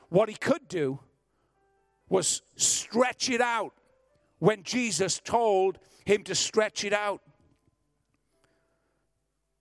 [0.09, 0.99] What he could do
[2.09, 3.73] was stretch it out
[4.39, 7.21] when Jesus told him to stretch it out.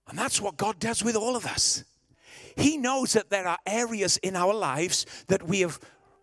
[0.09, 1.85] And that's what God does with all of us.
[2.57, 5.81] He knows that there are areas in our lives that we have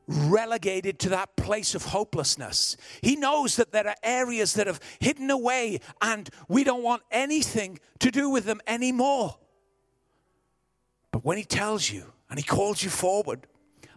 [0.08, 2.78] relegated to that place of hopelessness.
[3.02, 7.80] He knows that there are areas that have hidden away and we don't want anything
[8.00, 9.38] to do with them anymore.
[11.12, 13.48] But when He tells you and He calls you forward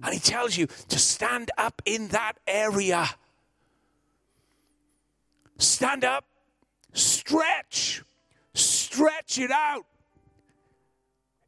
[0.03, 3.09] and He tells you to stand up in that area,
[5.59, 6.25] stand up,
[6.93, 8.03] stretch,
[8.55, 9.87] stretch it out,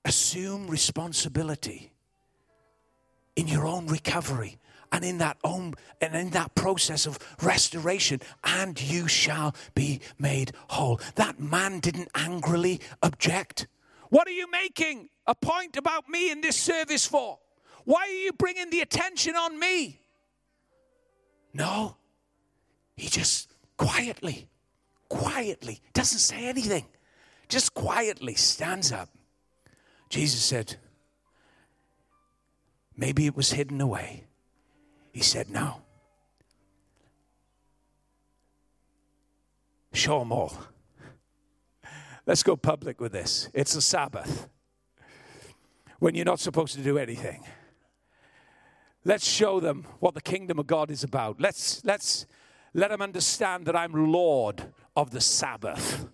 [0.05, 1.93] assume responsibility
[3.39, 4.59] in your own recovery
[4.91, 10.51] and in that own and in that process of restoration and you shall be made
[10.71, 13.69] whole that man didn't angrily object
[14.11, 17.39] what are you making a point about me in this service for
[17.85, 20.01] why are you bringing the attention on me
[21.55, 21.97] No.
[22.97, 24.49] He just quietly,
[25.09, 26.87] quietly, doesn't say anything,
[27.49, 29.09] just quietly stands up.
[30.11, 30.77] Jesus said,
[32.99, 34.25] Maybe it was hidden away.
[35.13, 35.83] He said, No.
[39.93, 40.53] Show them all.
[42.27, 43.49] Let's go public with this.
[43.55, 44.49] It's a Sabbath
[45.99, 47.45] when you're not supposed to do anything.
[49.05, 51.41] Let's show them what the kingdom of God is about.
[51.41, 52.27] Let's, let's
[52.75, 56.07] let them understand that I'm Lord of the Sabbath.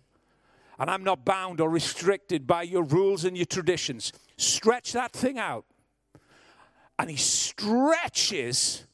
[0.78, 4.12] And I'm not bound or restricted by your rules and your traditions.
[4.36, 5.64] Stretch that thing out.
[6.98, 8.86] And he stretches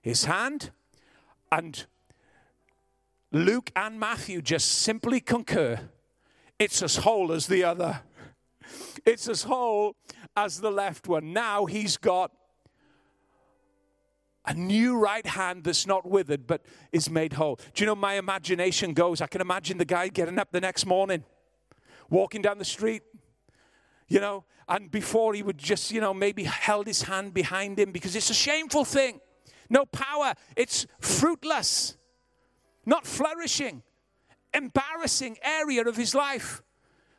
[0.00, 0.70] his hand,
[1.50, 1.84] and
[3.32, 5.90] Luke and Matthew just simply concur
[6.60, 8.02] it's as whole as the other.
[9.06, 9.96] It's as whole
[10.36, 11.32] as the left one.
[11.32, 12.32] Now he's got
[14.44, 17.56] a new right hand that's not withered but is made whole.
[17.74, 19.22] Do you know my imagination goes?
[19.22, 21.24] I can imagine the guy getting up the next morning,
[22.10, 23.02] walking down the street,
[24.10, 27.92] you know, and before he would just, you know, maybe held his hand behind him
[27.92, 29.20] because it's a shameful thing.
[29.70, 30.34] No power.
[30.54, 31.96] It's fruitless,
[32.84, 33.82] not flourishing
[34.54, 36.62] embarrassing area of his life.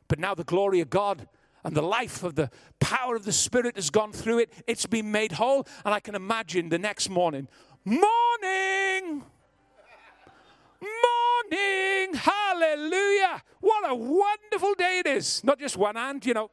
[0.07, 1.27] But now the glory of God
[1.63, 4.53] and the life of the power of the Spirit has gone through it.
[4.67, 5.67] It's been made whole.
[5.85, 7.47] And I can imagine the next morning,
[7.85, 9.23] morning,
[10.81, 13.43] morning, hallelujah.
[13.59, 15.43] What a wonderful day it is.
[15.43, 16.49] Not just one hand, you know.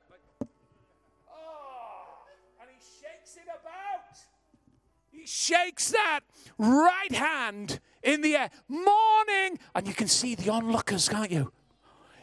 [5.29, 6.21] Shakes that
[6.57, 8.51] right hand in the air.
[8.69, 9.59] Morning!
[9.75, 11.53] And you can see the onlookers, can't you?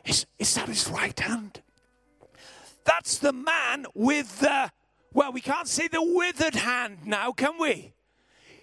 [0.05, 1.61] Is, is that his right hand?
[2.83, 4.71] That's the man with the,
[5.13, 7.93] well, we can't see the withered hand now, can we?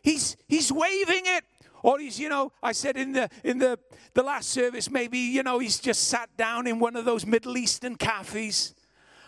[0.03, 1.45] He's, he's waving it.
[1.83, 3.77] Or he's, you know, I said in the in the,
[4.15, 7.57] the last service, maybe, you know, he's just sat down in one of those Middle
[7.57, 8.73] Eastern cafes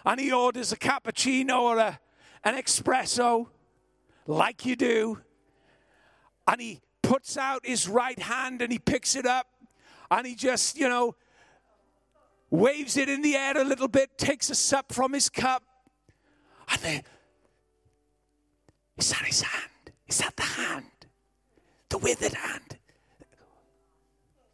[0.04, 1.98] and he orders a cappuccino or a,
[2.44, 3.48] an espresso,
[4.26, 5.20] like you do.
[6.46, 9.46] And he puts out his right hand and he picks it up
[10.10, 11.14] and he just, you know,
[12.50, 15.62] waves it in the air a little bit, takes a sup from his cup.
[16.70, 17.02] And then,
[18.96, 19.70] is that his hand?
[20.06, 20.86] Is that the hand?
[21.88, 22.78] The withered hand?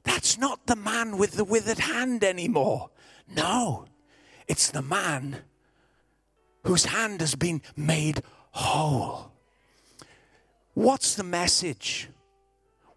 [0.04, 2.90] That's not the man with the withered hand anymore.
[3.28, 3.86] No,
[4.48, 5.42] it's the man
[6.64, 9.29] whose hand has been made whole.
[10.80, 12.08] What's the message?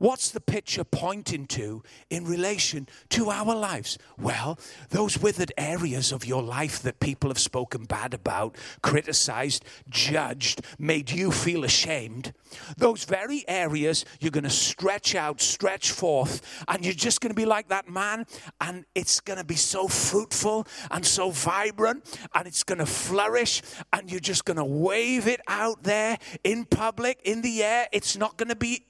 [0.03, 3.97] What's the picture pointing to in relation to our lives?
[4.19, 10.59] Well, those withered areas of your life that people have spoken bad about, criticized, judged,
[10.77, 12.33] made you feel ashamed,
[12.75, 17.41] those very areas you're going to stretch out, stretch forth, and you're just going to
[17.41, 18.25] be like that man,
[18.59, 23.61] and it's going to be so fruitful and so vibrant, and it's going to flourish,
[23.93, 27.87] and you're just going to wave it out there in public, in the air.
[27.93, 28.85] It's not going to be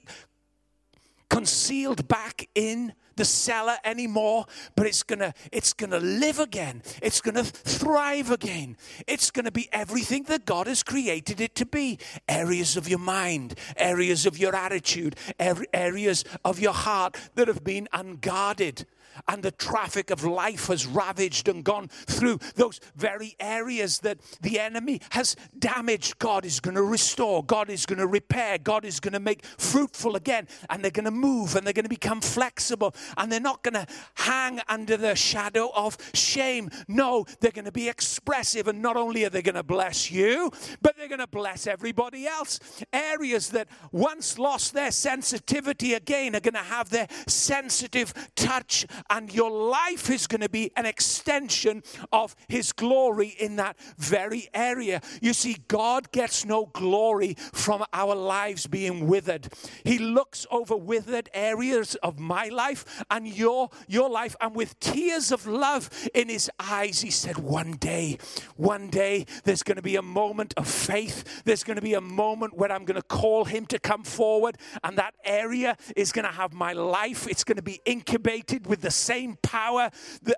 [1.28, 4.44] concealed back in the cellar anymore
[4.76, 6.82] but it's gonna it's gonna live again.
[7.02, 8.76] It's gonna thrive again.
[9.06, 11.98] It's gonna be everything that god has created it to be.
[12.28, 15.16] Areas of your mind areas of your attitude
[15.72, 18.86] areas of your heart that have been unguarded
[19.28, 24.60] and the traffic of life has ravaged and gone through those very areas that the
[24.60, 29.00] enemy has damaged, God is going to restore, God is going to repair, God is
[29.00, 32.20] going to make fruitful again, and they're going to move and they're going to become
[32.20, 36.70] flexible and they're not going to hang under the shadow of shame.
[36.88, 40.50] No, they're going to be expressive, and not only are they going to bless you,
[40.82, 42.60] but they're going to bless everybody else.
[42.92, 49.32] Areas that once lost their sensitivity again are going to have their sensitive touch and
[49.32, 51.82] your life is going to be an extension
[52.12, 55.00] of His glory in that very area.
[55.20, 59.48] You see, God gets no glory from our lives being withered.
[59.84, 65.32] He looks over withered areas of my life and your, your life, and with tears
[65.32, 68.18] of love in His eyes, He said, One day,
[68.56, 71.42] one day, there's going to be a moment of faith.
[71.44, 74.56] There's going to be a moment where I'm going to call Him to come forward,
[74.82, 77.26] and that area is going to have my life.
[77.28, 79.90] It's going to be incubated with the same power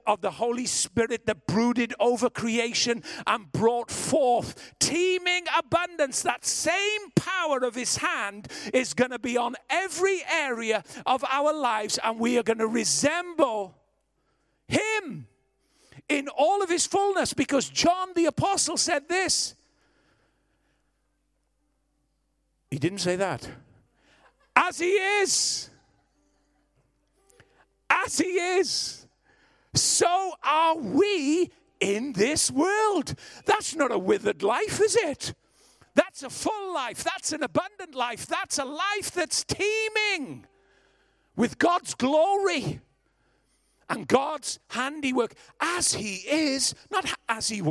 [0.06, 6.22] of the Holy Spirit that brooded over creation and brought forth teeming abundance.
[6.22, 11.52] That same power of His hand is going to be on every area of our
[11.52, 13.76] lives, and we are going to resemble
[14.66, 15.28] Him
[16.08, 19.54] in all of His fullness because John the Apostle said this.
[22.70, 23.48] He didn't say that.
[24.56, 25.70] as he is,
[27.90, 29.06] as he is,
[29.74, 33.14] so are we in this world.
[33.44, 35.34] That's not a withered life, is it?
[35.94, 37.02] That's a full life.
[37.04, 38.26] That's an abundant life.
[38.26, 40.46] That's a life that's teeming
[41.36, 42.80] with God's glory
[43.88, 47.62] and God's handiwork as He is, not as He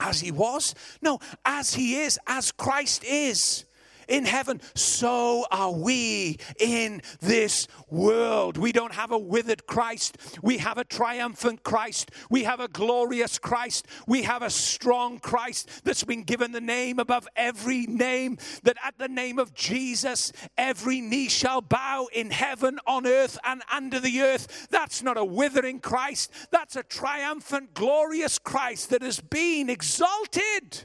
[0.00, 3.64] as He was, no, as He is, as Christ is
[4.08, 8.56] in heaven, so are we in this world.
[8.56, 10.18] We don't have a withered Christ.
[10.42, 12.10] We have a triumphant Christ.
[12.30, 13.86] We have a glorious Christ.
[14.06, 18.98] We have a strong Christ that's been given the name above every name, that at
[18.98, 24.20] the name of Jesus, every knee shall bow in heaven, on earth, and under the
[24.20, 24.68] earth.
[24.70, 26.30] That's not a withering Christ.
[26.50, 30.84] That's a triumphant, glorious Christ that has been exalted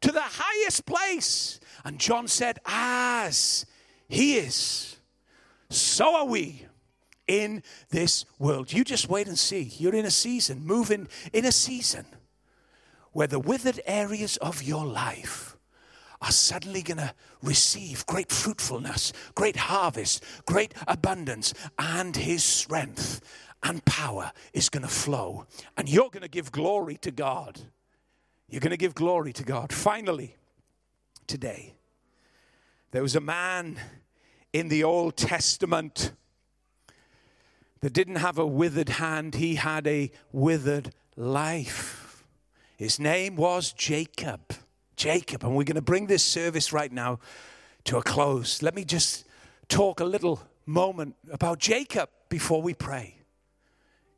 [0.00, 1.60] to the highest place.
[1.84, 3.66] And John said, As
[4.08, 4.96] he is,
[5.70, 6.66] so are we
[7.26, 8.72] in this world.
[8.72, 9.62] You just wait and see.
[9.62, 12.06] You're in a season, moving in a season
[13.12, 15.56] where the withered areas of your life
[16.20, 23.20] are suddenly going to receive great fruitfulness, great harvest, great abundance, and his strength
[23.62, 25.46] and power is going to flow.
[25.76, 27.60] And you're going to give glory to God.
[28.48, 29.72] You're going to give glory to God.
[29.72, 30.36] Finally,
[31.26, 31.74] today,
[32.90, 33.78] there was a man
[34.52, 36.12] in the Old Testament
[37.80, 42.24] that didn't have a withered hand, he had a withered life.
[42.76, 44.54] His name was Jacob.
[44.96, 45.44] Jacob.
[45.44, 47.18] And we're going to bring this service right now
[47.84, 48.62] to a close.
[48.62, 49.26] Let me just
[49.68, 53.16] talk a little moment about Jacob before we pray.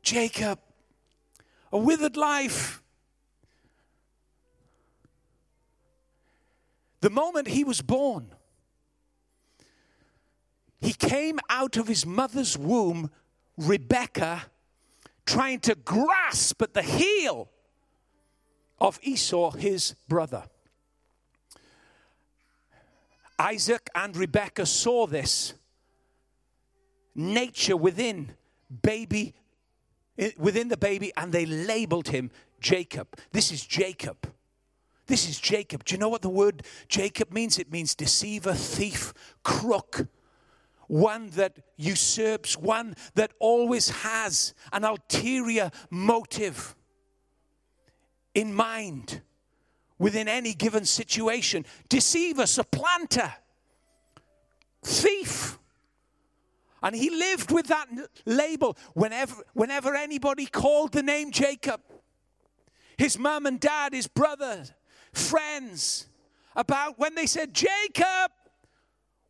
[0.01, 0.59] Jacob,
[1.71, 2.81] a withered life.
[7.01, 8.33] The moment he was born,
[10.79, 13.11] he came out of his mother's womb,
[13.57, 14.43] Rebecca,
[15.25, 17.49] trying to grasp at the heel
[18.79, 20.43] of Esau, his brother.
[23.39, 25.53] Isaac and Rebecca saw this
[27.13, 28.31] nature within
[28.81, 29.33] baby
[30.17, 33.07] eh, within the baby and they labeled him Jacob.
[33.31, 34.31] This is Jacob.
[35.07, 35.85] This is Jacob.
[35.85, 37.57] Do you know what the word Jacob means?
[37.57, 40.07] It means deceiver, thief, crook,
[40.87, 46.75] one that usurps, one that always has an ulterior motive
[48.35, 49.21] in mind
[49.97, 51.65] within any given situation.
[51.89, 53.33] Deceiver, supplanter,
[54.83, 55.57] thief.
[56.83, 57.87] And he lived with that
[58.25, 61.81] label whenever, whenever anybody called the name Jacob.
[62.97, 64.73] His mom and dad, his brothers,
[65.17, 66.07] friends
[66.55, 68.31] about when they said, Jacob,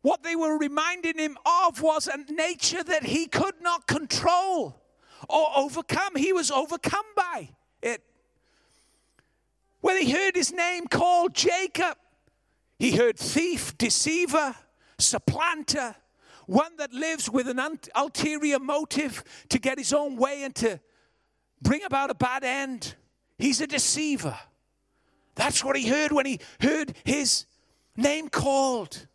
[0.02, 4.80] what they were reminding him of was a nature that he could not control
[5.28, 6.16] or overcome.
[6.16, 7.50] He was overcome by
[7.82, 8.02] it.
[9.80, 11.96] When he heard his name called Jacob,
[12.78, 14.54] he heard thief, deceiver,
[14.98, 15.96] supplanter,
[16.46, 17.60] one that lives with an
[17.94, 20.80] ulterior motive to get his own way and to
[21.60, 22.94] bring about a bad end.
[23.36, 24.38] He's a deceiver.
[25.38, 27.46] That's what he heard when he heard his
[27.96, 29.06] name called.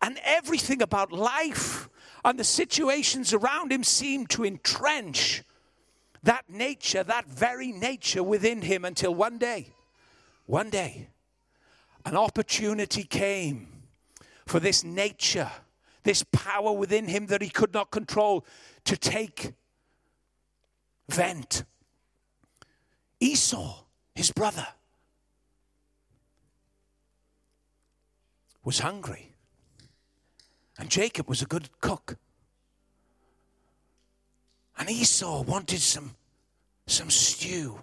[0.00, 1.90] And everything about life
[2.24, 5.42] and the situations around him seemed to entrench
[6.22, 9.74] that nature, that very nature within him until one day,
[10.46, 11.10] one day,
[12.06, 13.68] an opportunity came
[14.46, 15.50] for this nature,
[16.02, 18.46] this power within him that he could not control,
[18.84, 19.52] to take
[21.10, 21.64] vent.
[23.20, 24.66] Esau, his brother,
[28.68, 29.32] was hungry.
[30.78, 32.16] And Jacob was a good cook.
[34.78, 36.14] And Esau wanted some,
[36.86, 37.80] some stew.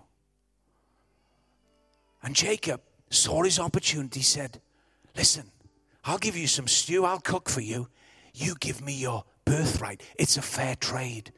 [2.22, 4.62] And Jacob saw his opportunity, said,
[5.18, 5.50] Listen,
[6.04, 7.88] I'll give you some stew, I'll cook for you.
[8.36, 10.04] You give me your birthright.
[10.20, 11.34] It's a fair trade.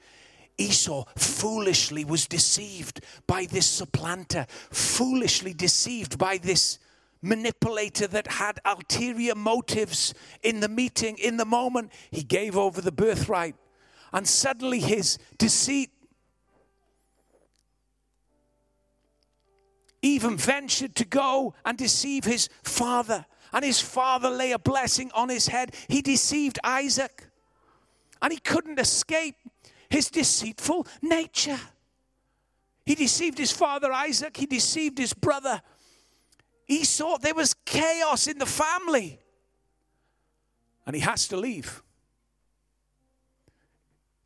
[0.58, 6.80] Esau foolishly was deceived by this supplanter, foolishly deceived by this
[7.22, 10.14] manipulator that had ulterior motives
[10.44, 13.56] in the meeting, in the moment, he gave over the birthright.
[14.14, 15.90] And suddenly his deceit
[20.02, 23.26] even ventured to go and deceive his father.
[23.52, 25.76] And his father lay a blessing on his head.
[25.88, 27.30] He deceived Isaac.
[28.22, 29.36] And he couldn't escape
[29.90, 31.60] his deceitful nature.
[32.86, 34.38] He deceived his father Isaac.
[34.38, 35.62] He deceived his brother
[36.68, 39.20] Esau, there was chaos in the family.
[40.86, 41.84] And he has to leave.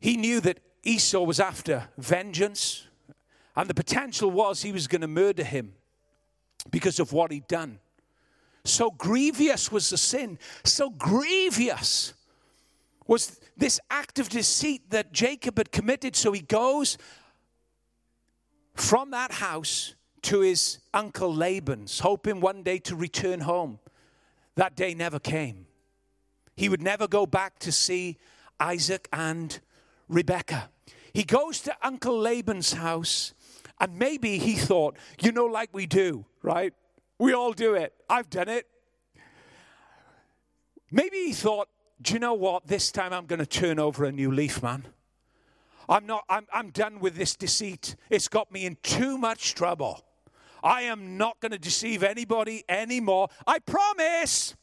[0.02, 2.88] he knew that Esau was after vengeance,
[3.54, 5.74] and the potential was he was going to murder him
[6.72, 7.78] because of what he'd done.
[8.64, 12.14] So grievous was the sin, so grievous
[13.06, 16.16] was this act of deceit that Jacob had committed.
[16.16, 16.98] So he goes
[18.74, 23.78] from that house to his uncle Laban's, hoping one day to return home.
[24.54, 25.66] That day never came.
[26.56, 28.18] He would never go back to see
[28.60, 29.58] Isaac and
[30.08, 30.70] Rebekah.
[31.12, 33.34] He goes to Uncle Laban's house,
[33.80, 36.72] and maybe he thought, you know, like we do, right?
[37.18, 37.92] We all do it.
[38.08, 38.66] I've done it.
[40.90, 41.68] Maybe he thought,
[42.00, 42.66] do you know what?
[42.66, 44.86] This time I'm going to turn over a new leaf, man.
[45.88, 47.96] I'm not, I'm, I'm done with this deceit.
[48.10, 50.04] It's got me in too much trouble.
[50.62, 53.28] I am not going to deceive anybody anymore.
[53.46, 54.54] I promise.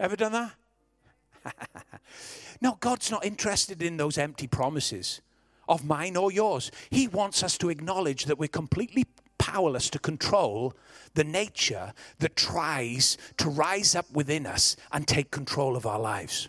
[0.00, 1.54] Ever done that?
[2.60, 5.20] no, God's not interested in those empty promises
[5.68, 6.70] of mine or yours.
[6.90, 9.06] He wants us to acknowledge that we're completely
[9.38, 10.74] powerless to control
[11.14, 16.48] the nature that tries to rise up within us and take control of our lives.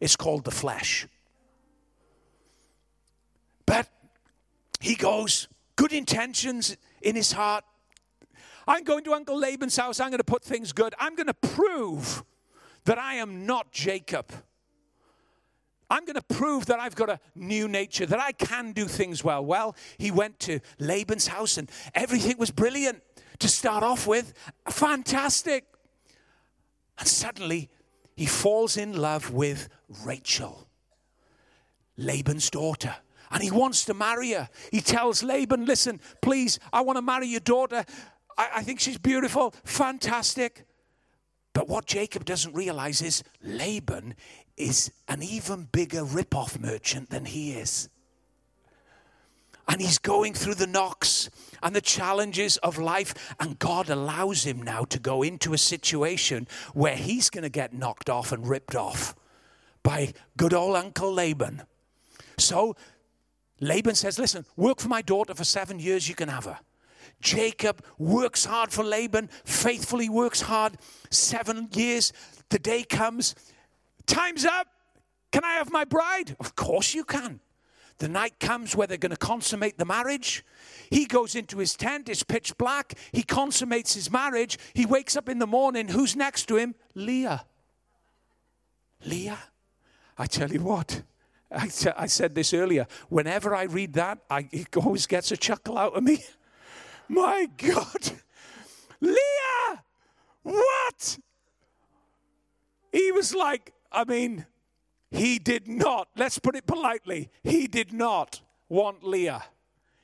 [0.00, 1.06] It's called the flesh.
[3.64, 3.88] But
[4.80, 7.64] he goes, good intentions in his heart.
[8.66, 10.00] I'm going to Uncle Laban's house.
[10.00, 10.94] I'm going to put things good.
[10.98, 12.24] I'm going to prove
[12.84, 14.30] that I am not Jacob.
[15.88, 19.22] I'm going to prove that I've got a new nature, that I can do things
[19.22, 19.44] well.
[19.44, 23.02] Well, he went to Laban's house and everything was brilliant
[23.38, 24.32] to start off with.
[24.68, 25.64] Fantastic.
[26.98, 27.70] And suddenly
[28.16, 29.68] he falls in love with
[30.04, 30.66] Rachel,
[31.96, 32.96] Laban's daughter.
[33.30, 34.48] And he wants to marry her.
[34.70, 37.84] He tells Laban, Listen, please, I want to marry your daughter.
[38.36, 40.66] I, I think she's beautiful, fantastic.
[41.52, 44.14] But what Jacob doesn't realize is Laban
[44.56, 47.88] is an even bigger rip-off merchant than he is.
[49.68, 51.28] And he's going through the knocks
[51.62, 53.34] and the challenges of life.
[53.40, 57.72] And God allows him now to go into a situation where he's going to get
[57.72, 59.14] knocked off and ripped off
[59.82, 61.62] by good old Uncle Laban.
[62.38, 62.76] So
[63.60, 66.58] Laban says, Listen, work for my daughter for seven years, you can have her.
[67.20, 70.76] Jacob works hard for Laban, faithfully works hard.
[71.10, 72.12] Seven years,
[72.50, 73.34] the day comes,
[74.06, 74.68] time's up.
[75.32, 76.36] Can I have my bride?
[76.38, 77.40] Of course you can.
[77.98, 80.44] The night comes where they're going to consummate the marriage.
[80.90, 82.94] He goes into his tent, it's pitch black.
[83.12, 84.58] He consummates his marriage.
[84.74, 85.88] He wakes up in the morning.
[85.88, 86.74] Who's next to him?
[86.94, 87.44] Leah.
[89.04, 89.38] Leah?
[90.18, 91.02] I tell you what,
[91.50, 92.86] I, t- I said this earlier.
[93.08, 96.24] Whenever I read that, I, it always gets a chuckle out of me.
[97.08, 98.12] My God.
[99.00, 99.84] Leah!
[100.42, 101.18] What?
[102.92, 104.46] He was like, I mean,
[105.10, 109.44] he did not, let's put it politely, he did not want Leah.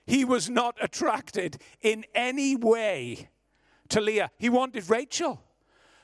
[0.06, 3.28] He was not attracted in any way
[3.88, 4.30] to Leah.
[4.36, 5.42] He wanted Rachel.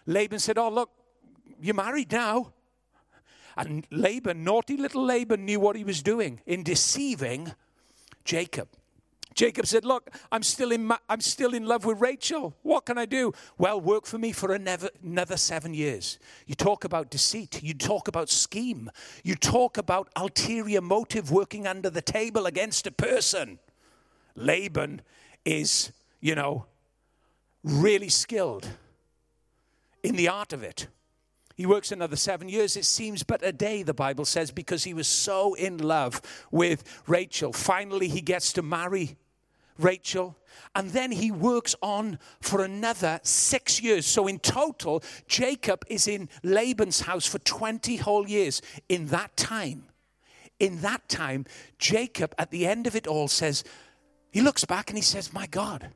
[0.07, 0.91] Laban said, Oh, look,
[1.61, 2.53] you're married now.
[3.57, 7.53] And Laban, naughty little Laban, knew what he was doing in deceiving
[8.25, 8.69] Jacob.
[9.39, 12.57] Jacob said, Look, I'm still, in I'm still in love with Rachel.
[12.63, 13.33] What can I do?
[13.57, 16.19] Well, work for me for another, another seven years.
[16.49, 17.63] You talk about deceit.
[17.63, 18.91] You talk about scheme.
[19.23, 23.61] You talk about ulterior motive working under the table against a person.
[24.35, 25.03] Laban
[25.45, 26.67] is, you know,
[27.63, 28.67] really skilled
[30.03, 30.89] in the art of it.
[31.55, 32.77] He works another seven years.
[32.77, 36.83] It seems but a day, the Bible says, because he was so in love with
[37.07, 37.53] Rachel.
[37.53, 39.17] Finally, he gets to marry
[39.79, 40.37] Rachel.
[40.75, 44.07] And then he works on for another six years.
[44.07, 48.61] So in total, Jacob is in Laban's house for 20 whole years.
[48.89, 49.85] In that time,
[50.59, 51.47] in that time,
[51.79, 53.65] Jacob, at the end of it all, says,
[54.31, 55.91] he looks back and he says, My God,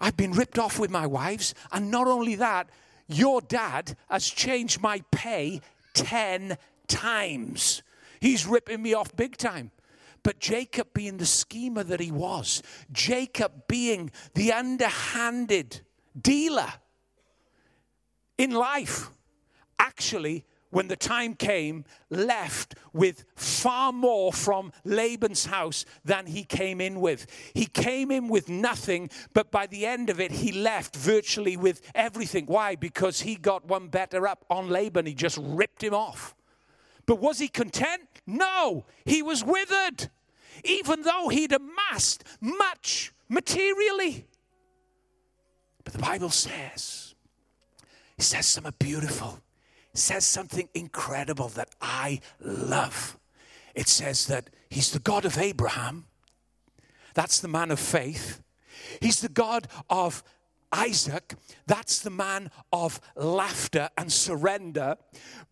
[0.00, 1.54] I've been ripped off with my wives.
[1.72, 2.68] And not only that,
[3.06, 5.60] your dad has changed my pay
[5.94, 6.56] 10
[6.88, 7.82] times.
[8.20, 9.70] He's ripping me off big time.
[10.22, 12.62] But Jacob, being the schemer that he was,
[12.92, 15.80] Jacob being the underhanded
[16.20, 16.72] dealer
[18.36, 19.10] in life,
[19.78, 26.80] actually when the time came, left with far more from Laban's house than he came
[26.80, 27.26] in with.
[27.54, 31.82] He came in with nothing, but by the end of it, he left virtually with
[31.94, 32.46] everything.
[32.46, 32.76] Why?
[32.76, 35.06] Because he got one better up on Laban.
[35.06, 36.34] He just ripped him off.
[37.06, 38.02] But was he content?
[38.26, 40.10] No, he was withered,
[40.64, 44.26] even though he'd amassed much materially.
[45.84, 47.14] But the Bible says,
[48.18, 49.40] it says something beautiful
[49.92, 53.18] it says something incredible that I love.
[53.74, 56.06] it says that He's the God of Abraham.
[57.14, 58.40] That's the man of faith.
[59.00, 60.22] He's the God of
[60.72, 61.34] Isaac,
[61.66, 64.96] that's the man of laughter and surrender,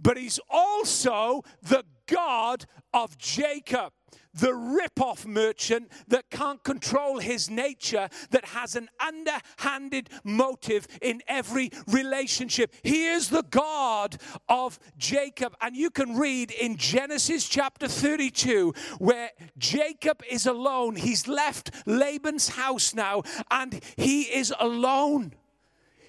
[0.01, 3.93] but he's also the God of Jacob
[4.35, 11.71] the rip-off merchant that can't control his nature, that has an underhanded motive in every
[11.87, 12.75] relationship.
[12.83, 14.17] He is the God
[14.49, 15.57] of Jacob.
[15.61, 20.97] And you can read in Genesis chapter 32 where Jacob is alone.
[20.97, 25.33] He's left Laban's house now and he is alone.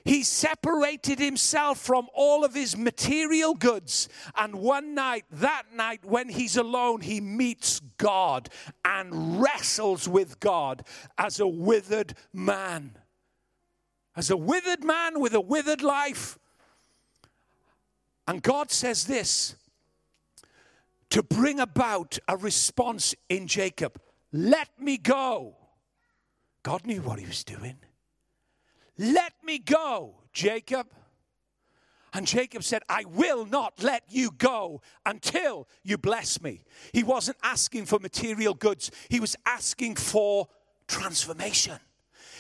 [0.04, 4.10] He separated himself from all of his material goods.
[4.36, 8.50] And one night, that night, when he's alone, he meets God
[8.86, 10.84] and wrestles with God
[11.18, 12.98] as a withered man.
[14.16, 16.38] As a withered man with a withered life.
[18.28, 19.56] And God says this
[21.10, 24.00] to bring about a response in Jacob
[24.32, 25.56] let me go.
[26.64, 27.78] God knew what he was doing.
[29.00, 30.88] Let me go, Jacob.
[32.12, 36.66] And Jacob said, I will not let you go until you bless me.
[36.94, 40.50] He wasn't asking for material goods, he was asking for
[40.88, 41.80] transformation.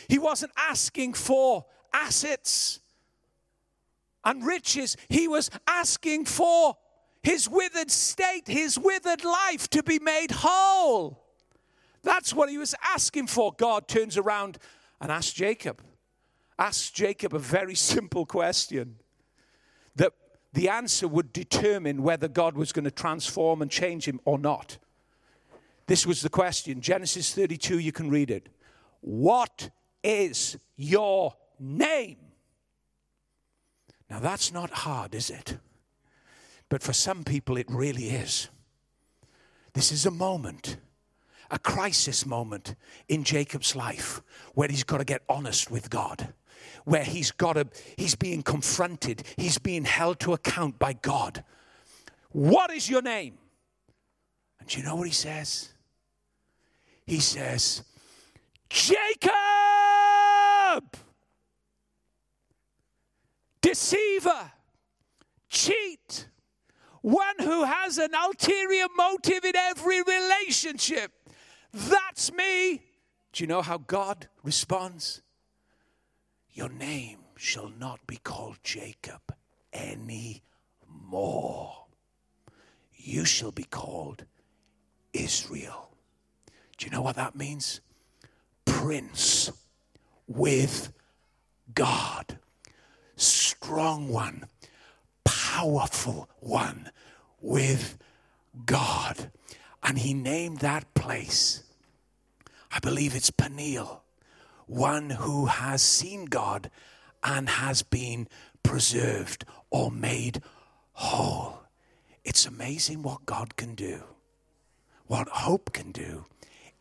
[0.09, 2.81] He wasn't asking for assets
[4.25, 6.75] and riches, he was asking for
[7.23, 11.23] his withered state, his withered life to be made whole.
[12.03, 13.53] That's what he was asking for.
[13.57, 14.57] God turns around
[14.99, 15.81] and asks Jacob,
[16.59, 18.97] asked Jacob a very simple question
[19.95, 20.13] that
[20.53, 24.77] the answer would determine whether God was going to transform and change him or not.
[25.87, 26.81] This was the question.
[26.81, 28.49] Genesis 32, you can read it.
[29.01, 29.69] What
[30.03, 32.17] is your name?
[34.09, 35.57] Now, that's not hard, is it?
[36.67, 38.49] But for some people, it really is.
[39.73, 40.77] This is a moment
[41.51, 42.75] a crisis moment
[43.07, 44.21] in Jacob's life
[44.53, 46.33] where he's got to get honest with God
[46.89, 47.67] where he's got a
[47.97, 51.43] he's being confronted, he's being held to account by God.
[52.31, 53.37] What is your name?
[54.59, 55.71] And you know what he says?
[57.05, 57.83] He says,
[58.69, 59.29] Jacob,
[63.61, 64.51] deceiver,
[65.47, 66.27] cheat,
[67.01, 71.11] one who has an ulterior motive in every relationship.
[71.71, 72.81] That's me.
[73.33, 75.21] Do you know how God responds?
[76.53, 79.21] Your name shall not be called Jacob
[79.71, 80.43] any
[80.87, 81.85] more.
[82.95, 84.25] You shall be called
[85.13, 85.91] Israel.
[86.77, 87.81] Do you know what that means?
[88.65, 89.51] Prince
[90.27, 90.93] with
[91.73, 92.39] God.
[93.15, 94.45] Strong one,
[95.25, 96.91] powerful one
[97.41, 97.97] with
[98.65, 99.31] God.
[99.83, 101.63] And he named that place,
[102.71, 104.03] I believe it's Peniel
[104.69, 106.69] one who has seen God
[107.23, 108.27] and has been
[108.61, 110.43] preserved or made
[110.93, 111.63] whole.
[112.23, 114.03] It's amazing what God can do,
[115.07, 116.25] what hope can do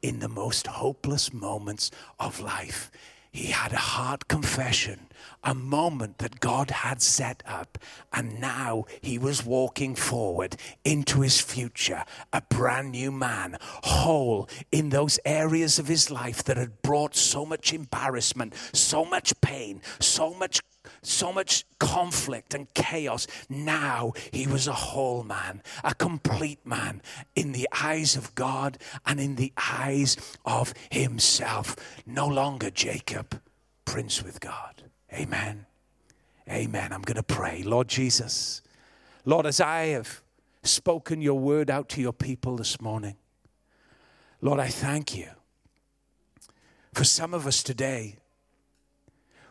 [0.02, 2.90] in the most hopeless moments of life.
[3.30, 5.08] He had a heart confession,
[5.44, 7.78] a moment that God had set up,
[8.12, 14.88] and now he was walking forward into his future, a brand new man, whole in
[14.88, 20.32] those areas of his life that had brought so much embarrassment, so much pain, so
[20.34, 20.60] much
[21.02, 23.26] so much conflict and chaos.
[23.48, 27.02] Now he was a whole man, a complete man
[27.34, 31.76] in the eyes of God and in the eyes of himself.
[32.06, 33.40] No longer Jacob,
[33.84, 34.82] prince with God.
[35.12, 35.66] Amen.
[36.48, 36.92] Amen.
[36.92, 37.62] I'm going to pray.
[37.62, 38.62] Lord Jesus,
[39.24, 40.22] Lord, as I have
[40.62, 43.16] spoken your word out to your people this morning,
[44.40, 45.28] Lord, I thank you.
[46.94, 48.16] For some of us today,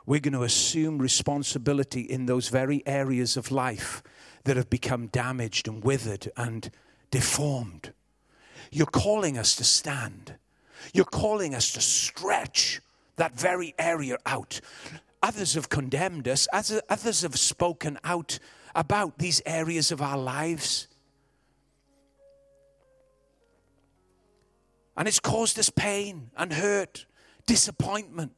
[0.07, 4.01] we're going to assume responsibility in those very areas of life
[4.45, 6.71] that have become damaged and withered and
[7.11, 7.91] deformed.
[8.71, 10.35] You're calling us to stand.
[10.93, 12.79] You're calling us to stretch
[13.17, 14.61] that very area out.
[15.21, 18.39] Others have condemned us, others have spoken out
[18.73, 20.87] about these areas of our lives.
[24.95, 27.05] And it's caused us pain and hurt,
[27.45, 28.31] disappointment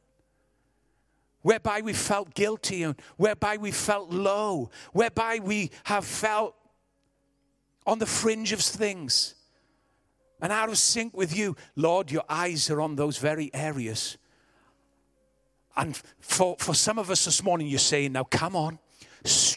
[1.42, 6.54] whereby we felt guilty and whereby we felt low, whereby we have felt
[7.86, 9.34] on the fringe of things
[10.40, 11.56] and out of sync with you.
[11.76, 14.16] Lord, your eyes are on those very areas.
[15.76, 18.78] And for, for some of us this morning, you're saying, now come on,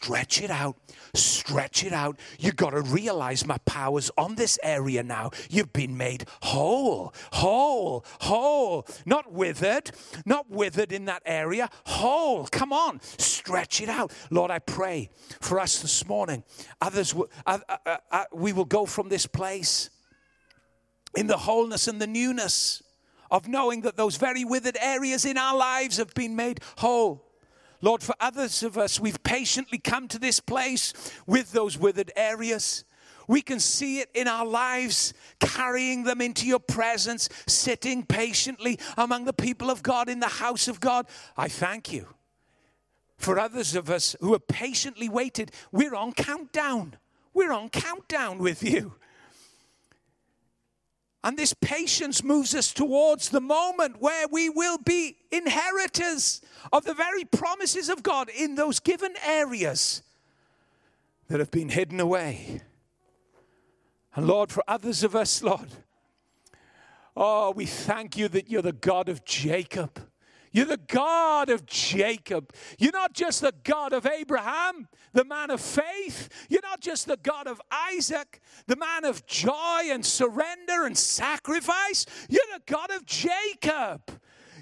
[0.04, 0.76] stretch it out,
[1.14, 2.20] stretch it out.
[2.38, 5.32] You've got to realize my power's on this area now.
[5.49, 8.86] You've been made whole, whole, whole.
[9.06, 9.91] Not withered,
[10.26, 12.47] not withered in that area, whole.
[12.47, 14.12] Come on, stretch it out.
[14.30, 16.43] Lord, I pray for us this morning.
[16.82, 19.89] Others, uh, uh, uh, we will go from this place
[21.16, 22.84] in the wholeness and the newness
[23.32, 27.33] of knowing that those very withered areas in our lives have been made whole.
[27.84, 30.94] Lord, for others of us, we've patiently come to this place
[31.28, 32.86] with those withered areas.
[33.28, 39.26] We can see it in our lives, carrying them into your presence, sitting patiently among
[39.26, 41.08] the people of God in the house of God.
[41.36, 42.08] I thank you.
[43.18, 46.96] For others of us who have patiently waited, we're on countdown.
[47.34, 48.94] We're on countdown with you.
[51.24, 56.42] And this patience moves us towards the moment where we will be inheritors
[56.74, 60.04] of the very promises of God in those given areas
[61.30, 62.62] that have been hidden away.
[64.16, 65.70] And Lord, for others of us, Lord,
[67.16, 70.00] oh, we thank you that you're the God of Jacob.
[70.54, 72.54] You're the God of Jacob.
[72.78, 76.30] You're not just the God of Abraham, the man of faith.
[76.47, 82.06] You're not just the God of Isaac, the man of joy and surrender and sacrifice.
[82.30, 84.01] You're the God of Jacob.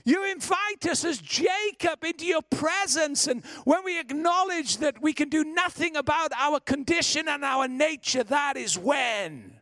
[0.05, 3.27] You invite us as Jacob into your presence.
[3.27, 8.23] And when we acknowledge that we can do nothing about our condition and our nature,
[8.23, 9.59] that is when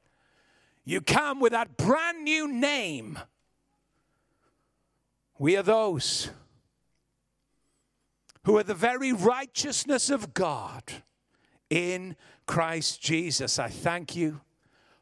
[0.85, 3.19] you come with that brand new name
[5.39, 6.29] we are those
[8.43, 10.83] who are the very righteousness of God
[11.69, 12.15] in
[12.45, 13.57] Christ Jesus.
[13.57, 14.41] I thank you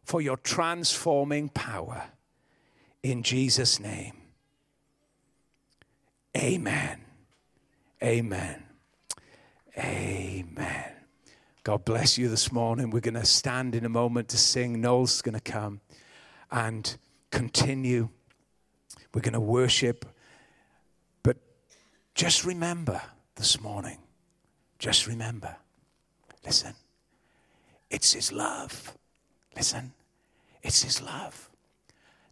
[0.04, 2.12] for your transforming power
[3.04, 4.14] in Jesus' name.
[6.38, 7.02] Amen.
[8.04, 8.64] Amen.
[9.78, 10.92] Amen.
[11.64, 12.92] God bless you this morning.
[12.92, 14.80] We're going to stand in a moment to sing.
[14.82, 15.82] Noel's going to come
[16.52, 16.96] and
[17.32, 18.10] continue.
[19.14, 20.06] We're going to worship.
[22.18, 23.00] Just remember
[23.36, 24.00] this morning,
[24.80, 25.56] just remember,
[26.44, 26.74] listen,
[27.92, 28.98] it's His love.
[29.56, 29.94] Listen,
[30.64, 31.52] it's His love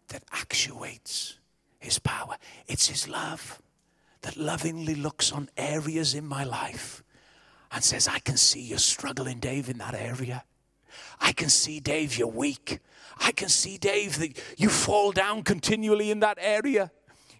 [0.07, 1.37] that actuates
[1.77, 2.37] His power.
[2.65, 3.61] It's His love
[4.23, 7.03] that lovingly looks on areas in my life
[7.71, 10.45] and says, I can see you're struggling, Dave, in that area.
[11.21, 12.79] I can see, Dave, you're weak.
[13.19, 16.91] I can see, Dave, that you fall down continually in that area.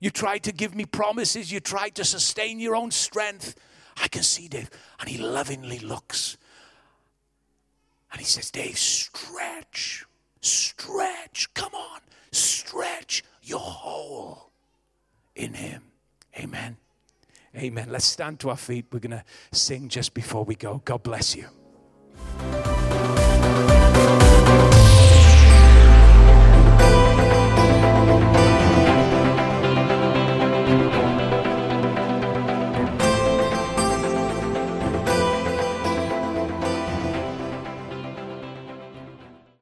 [0.05, 1.51] You tried to give me promises.
[1.51, 3.55] You tried to sustain your own strength.
[3.97, 4.69] I can see Dave.
[4.99, 6.37] And he lovingly looks.
[8.11, 10.05] And he says, Dave, stretch,
[10.41, 11.51] stretch.
[11.55, 12.01] Come on,
[12.31, 14.51] stretch your whole
[15.35, 15.81] in him.
[16.37, 16.77] Amen.
[17.55, 17.87] Amen.
[17.89, 18.85] Let's stand to our feet.
[18.91, 20.83] We're going to sing just before we go.
[20.85, 21.47] God bless you.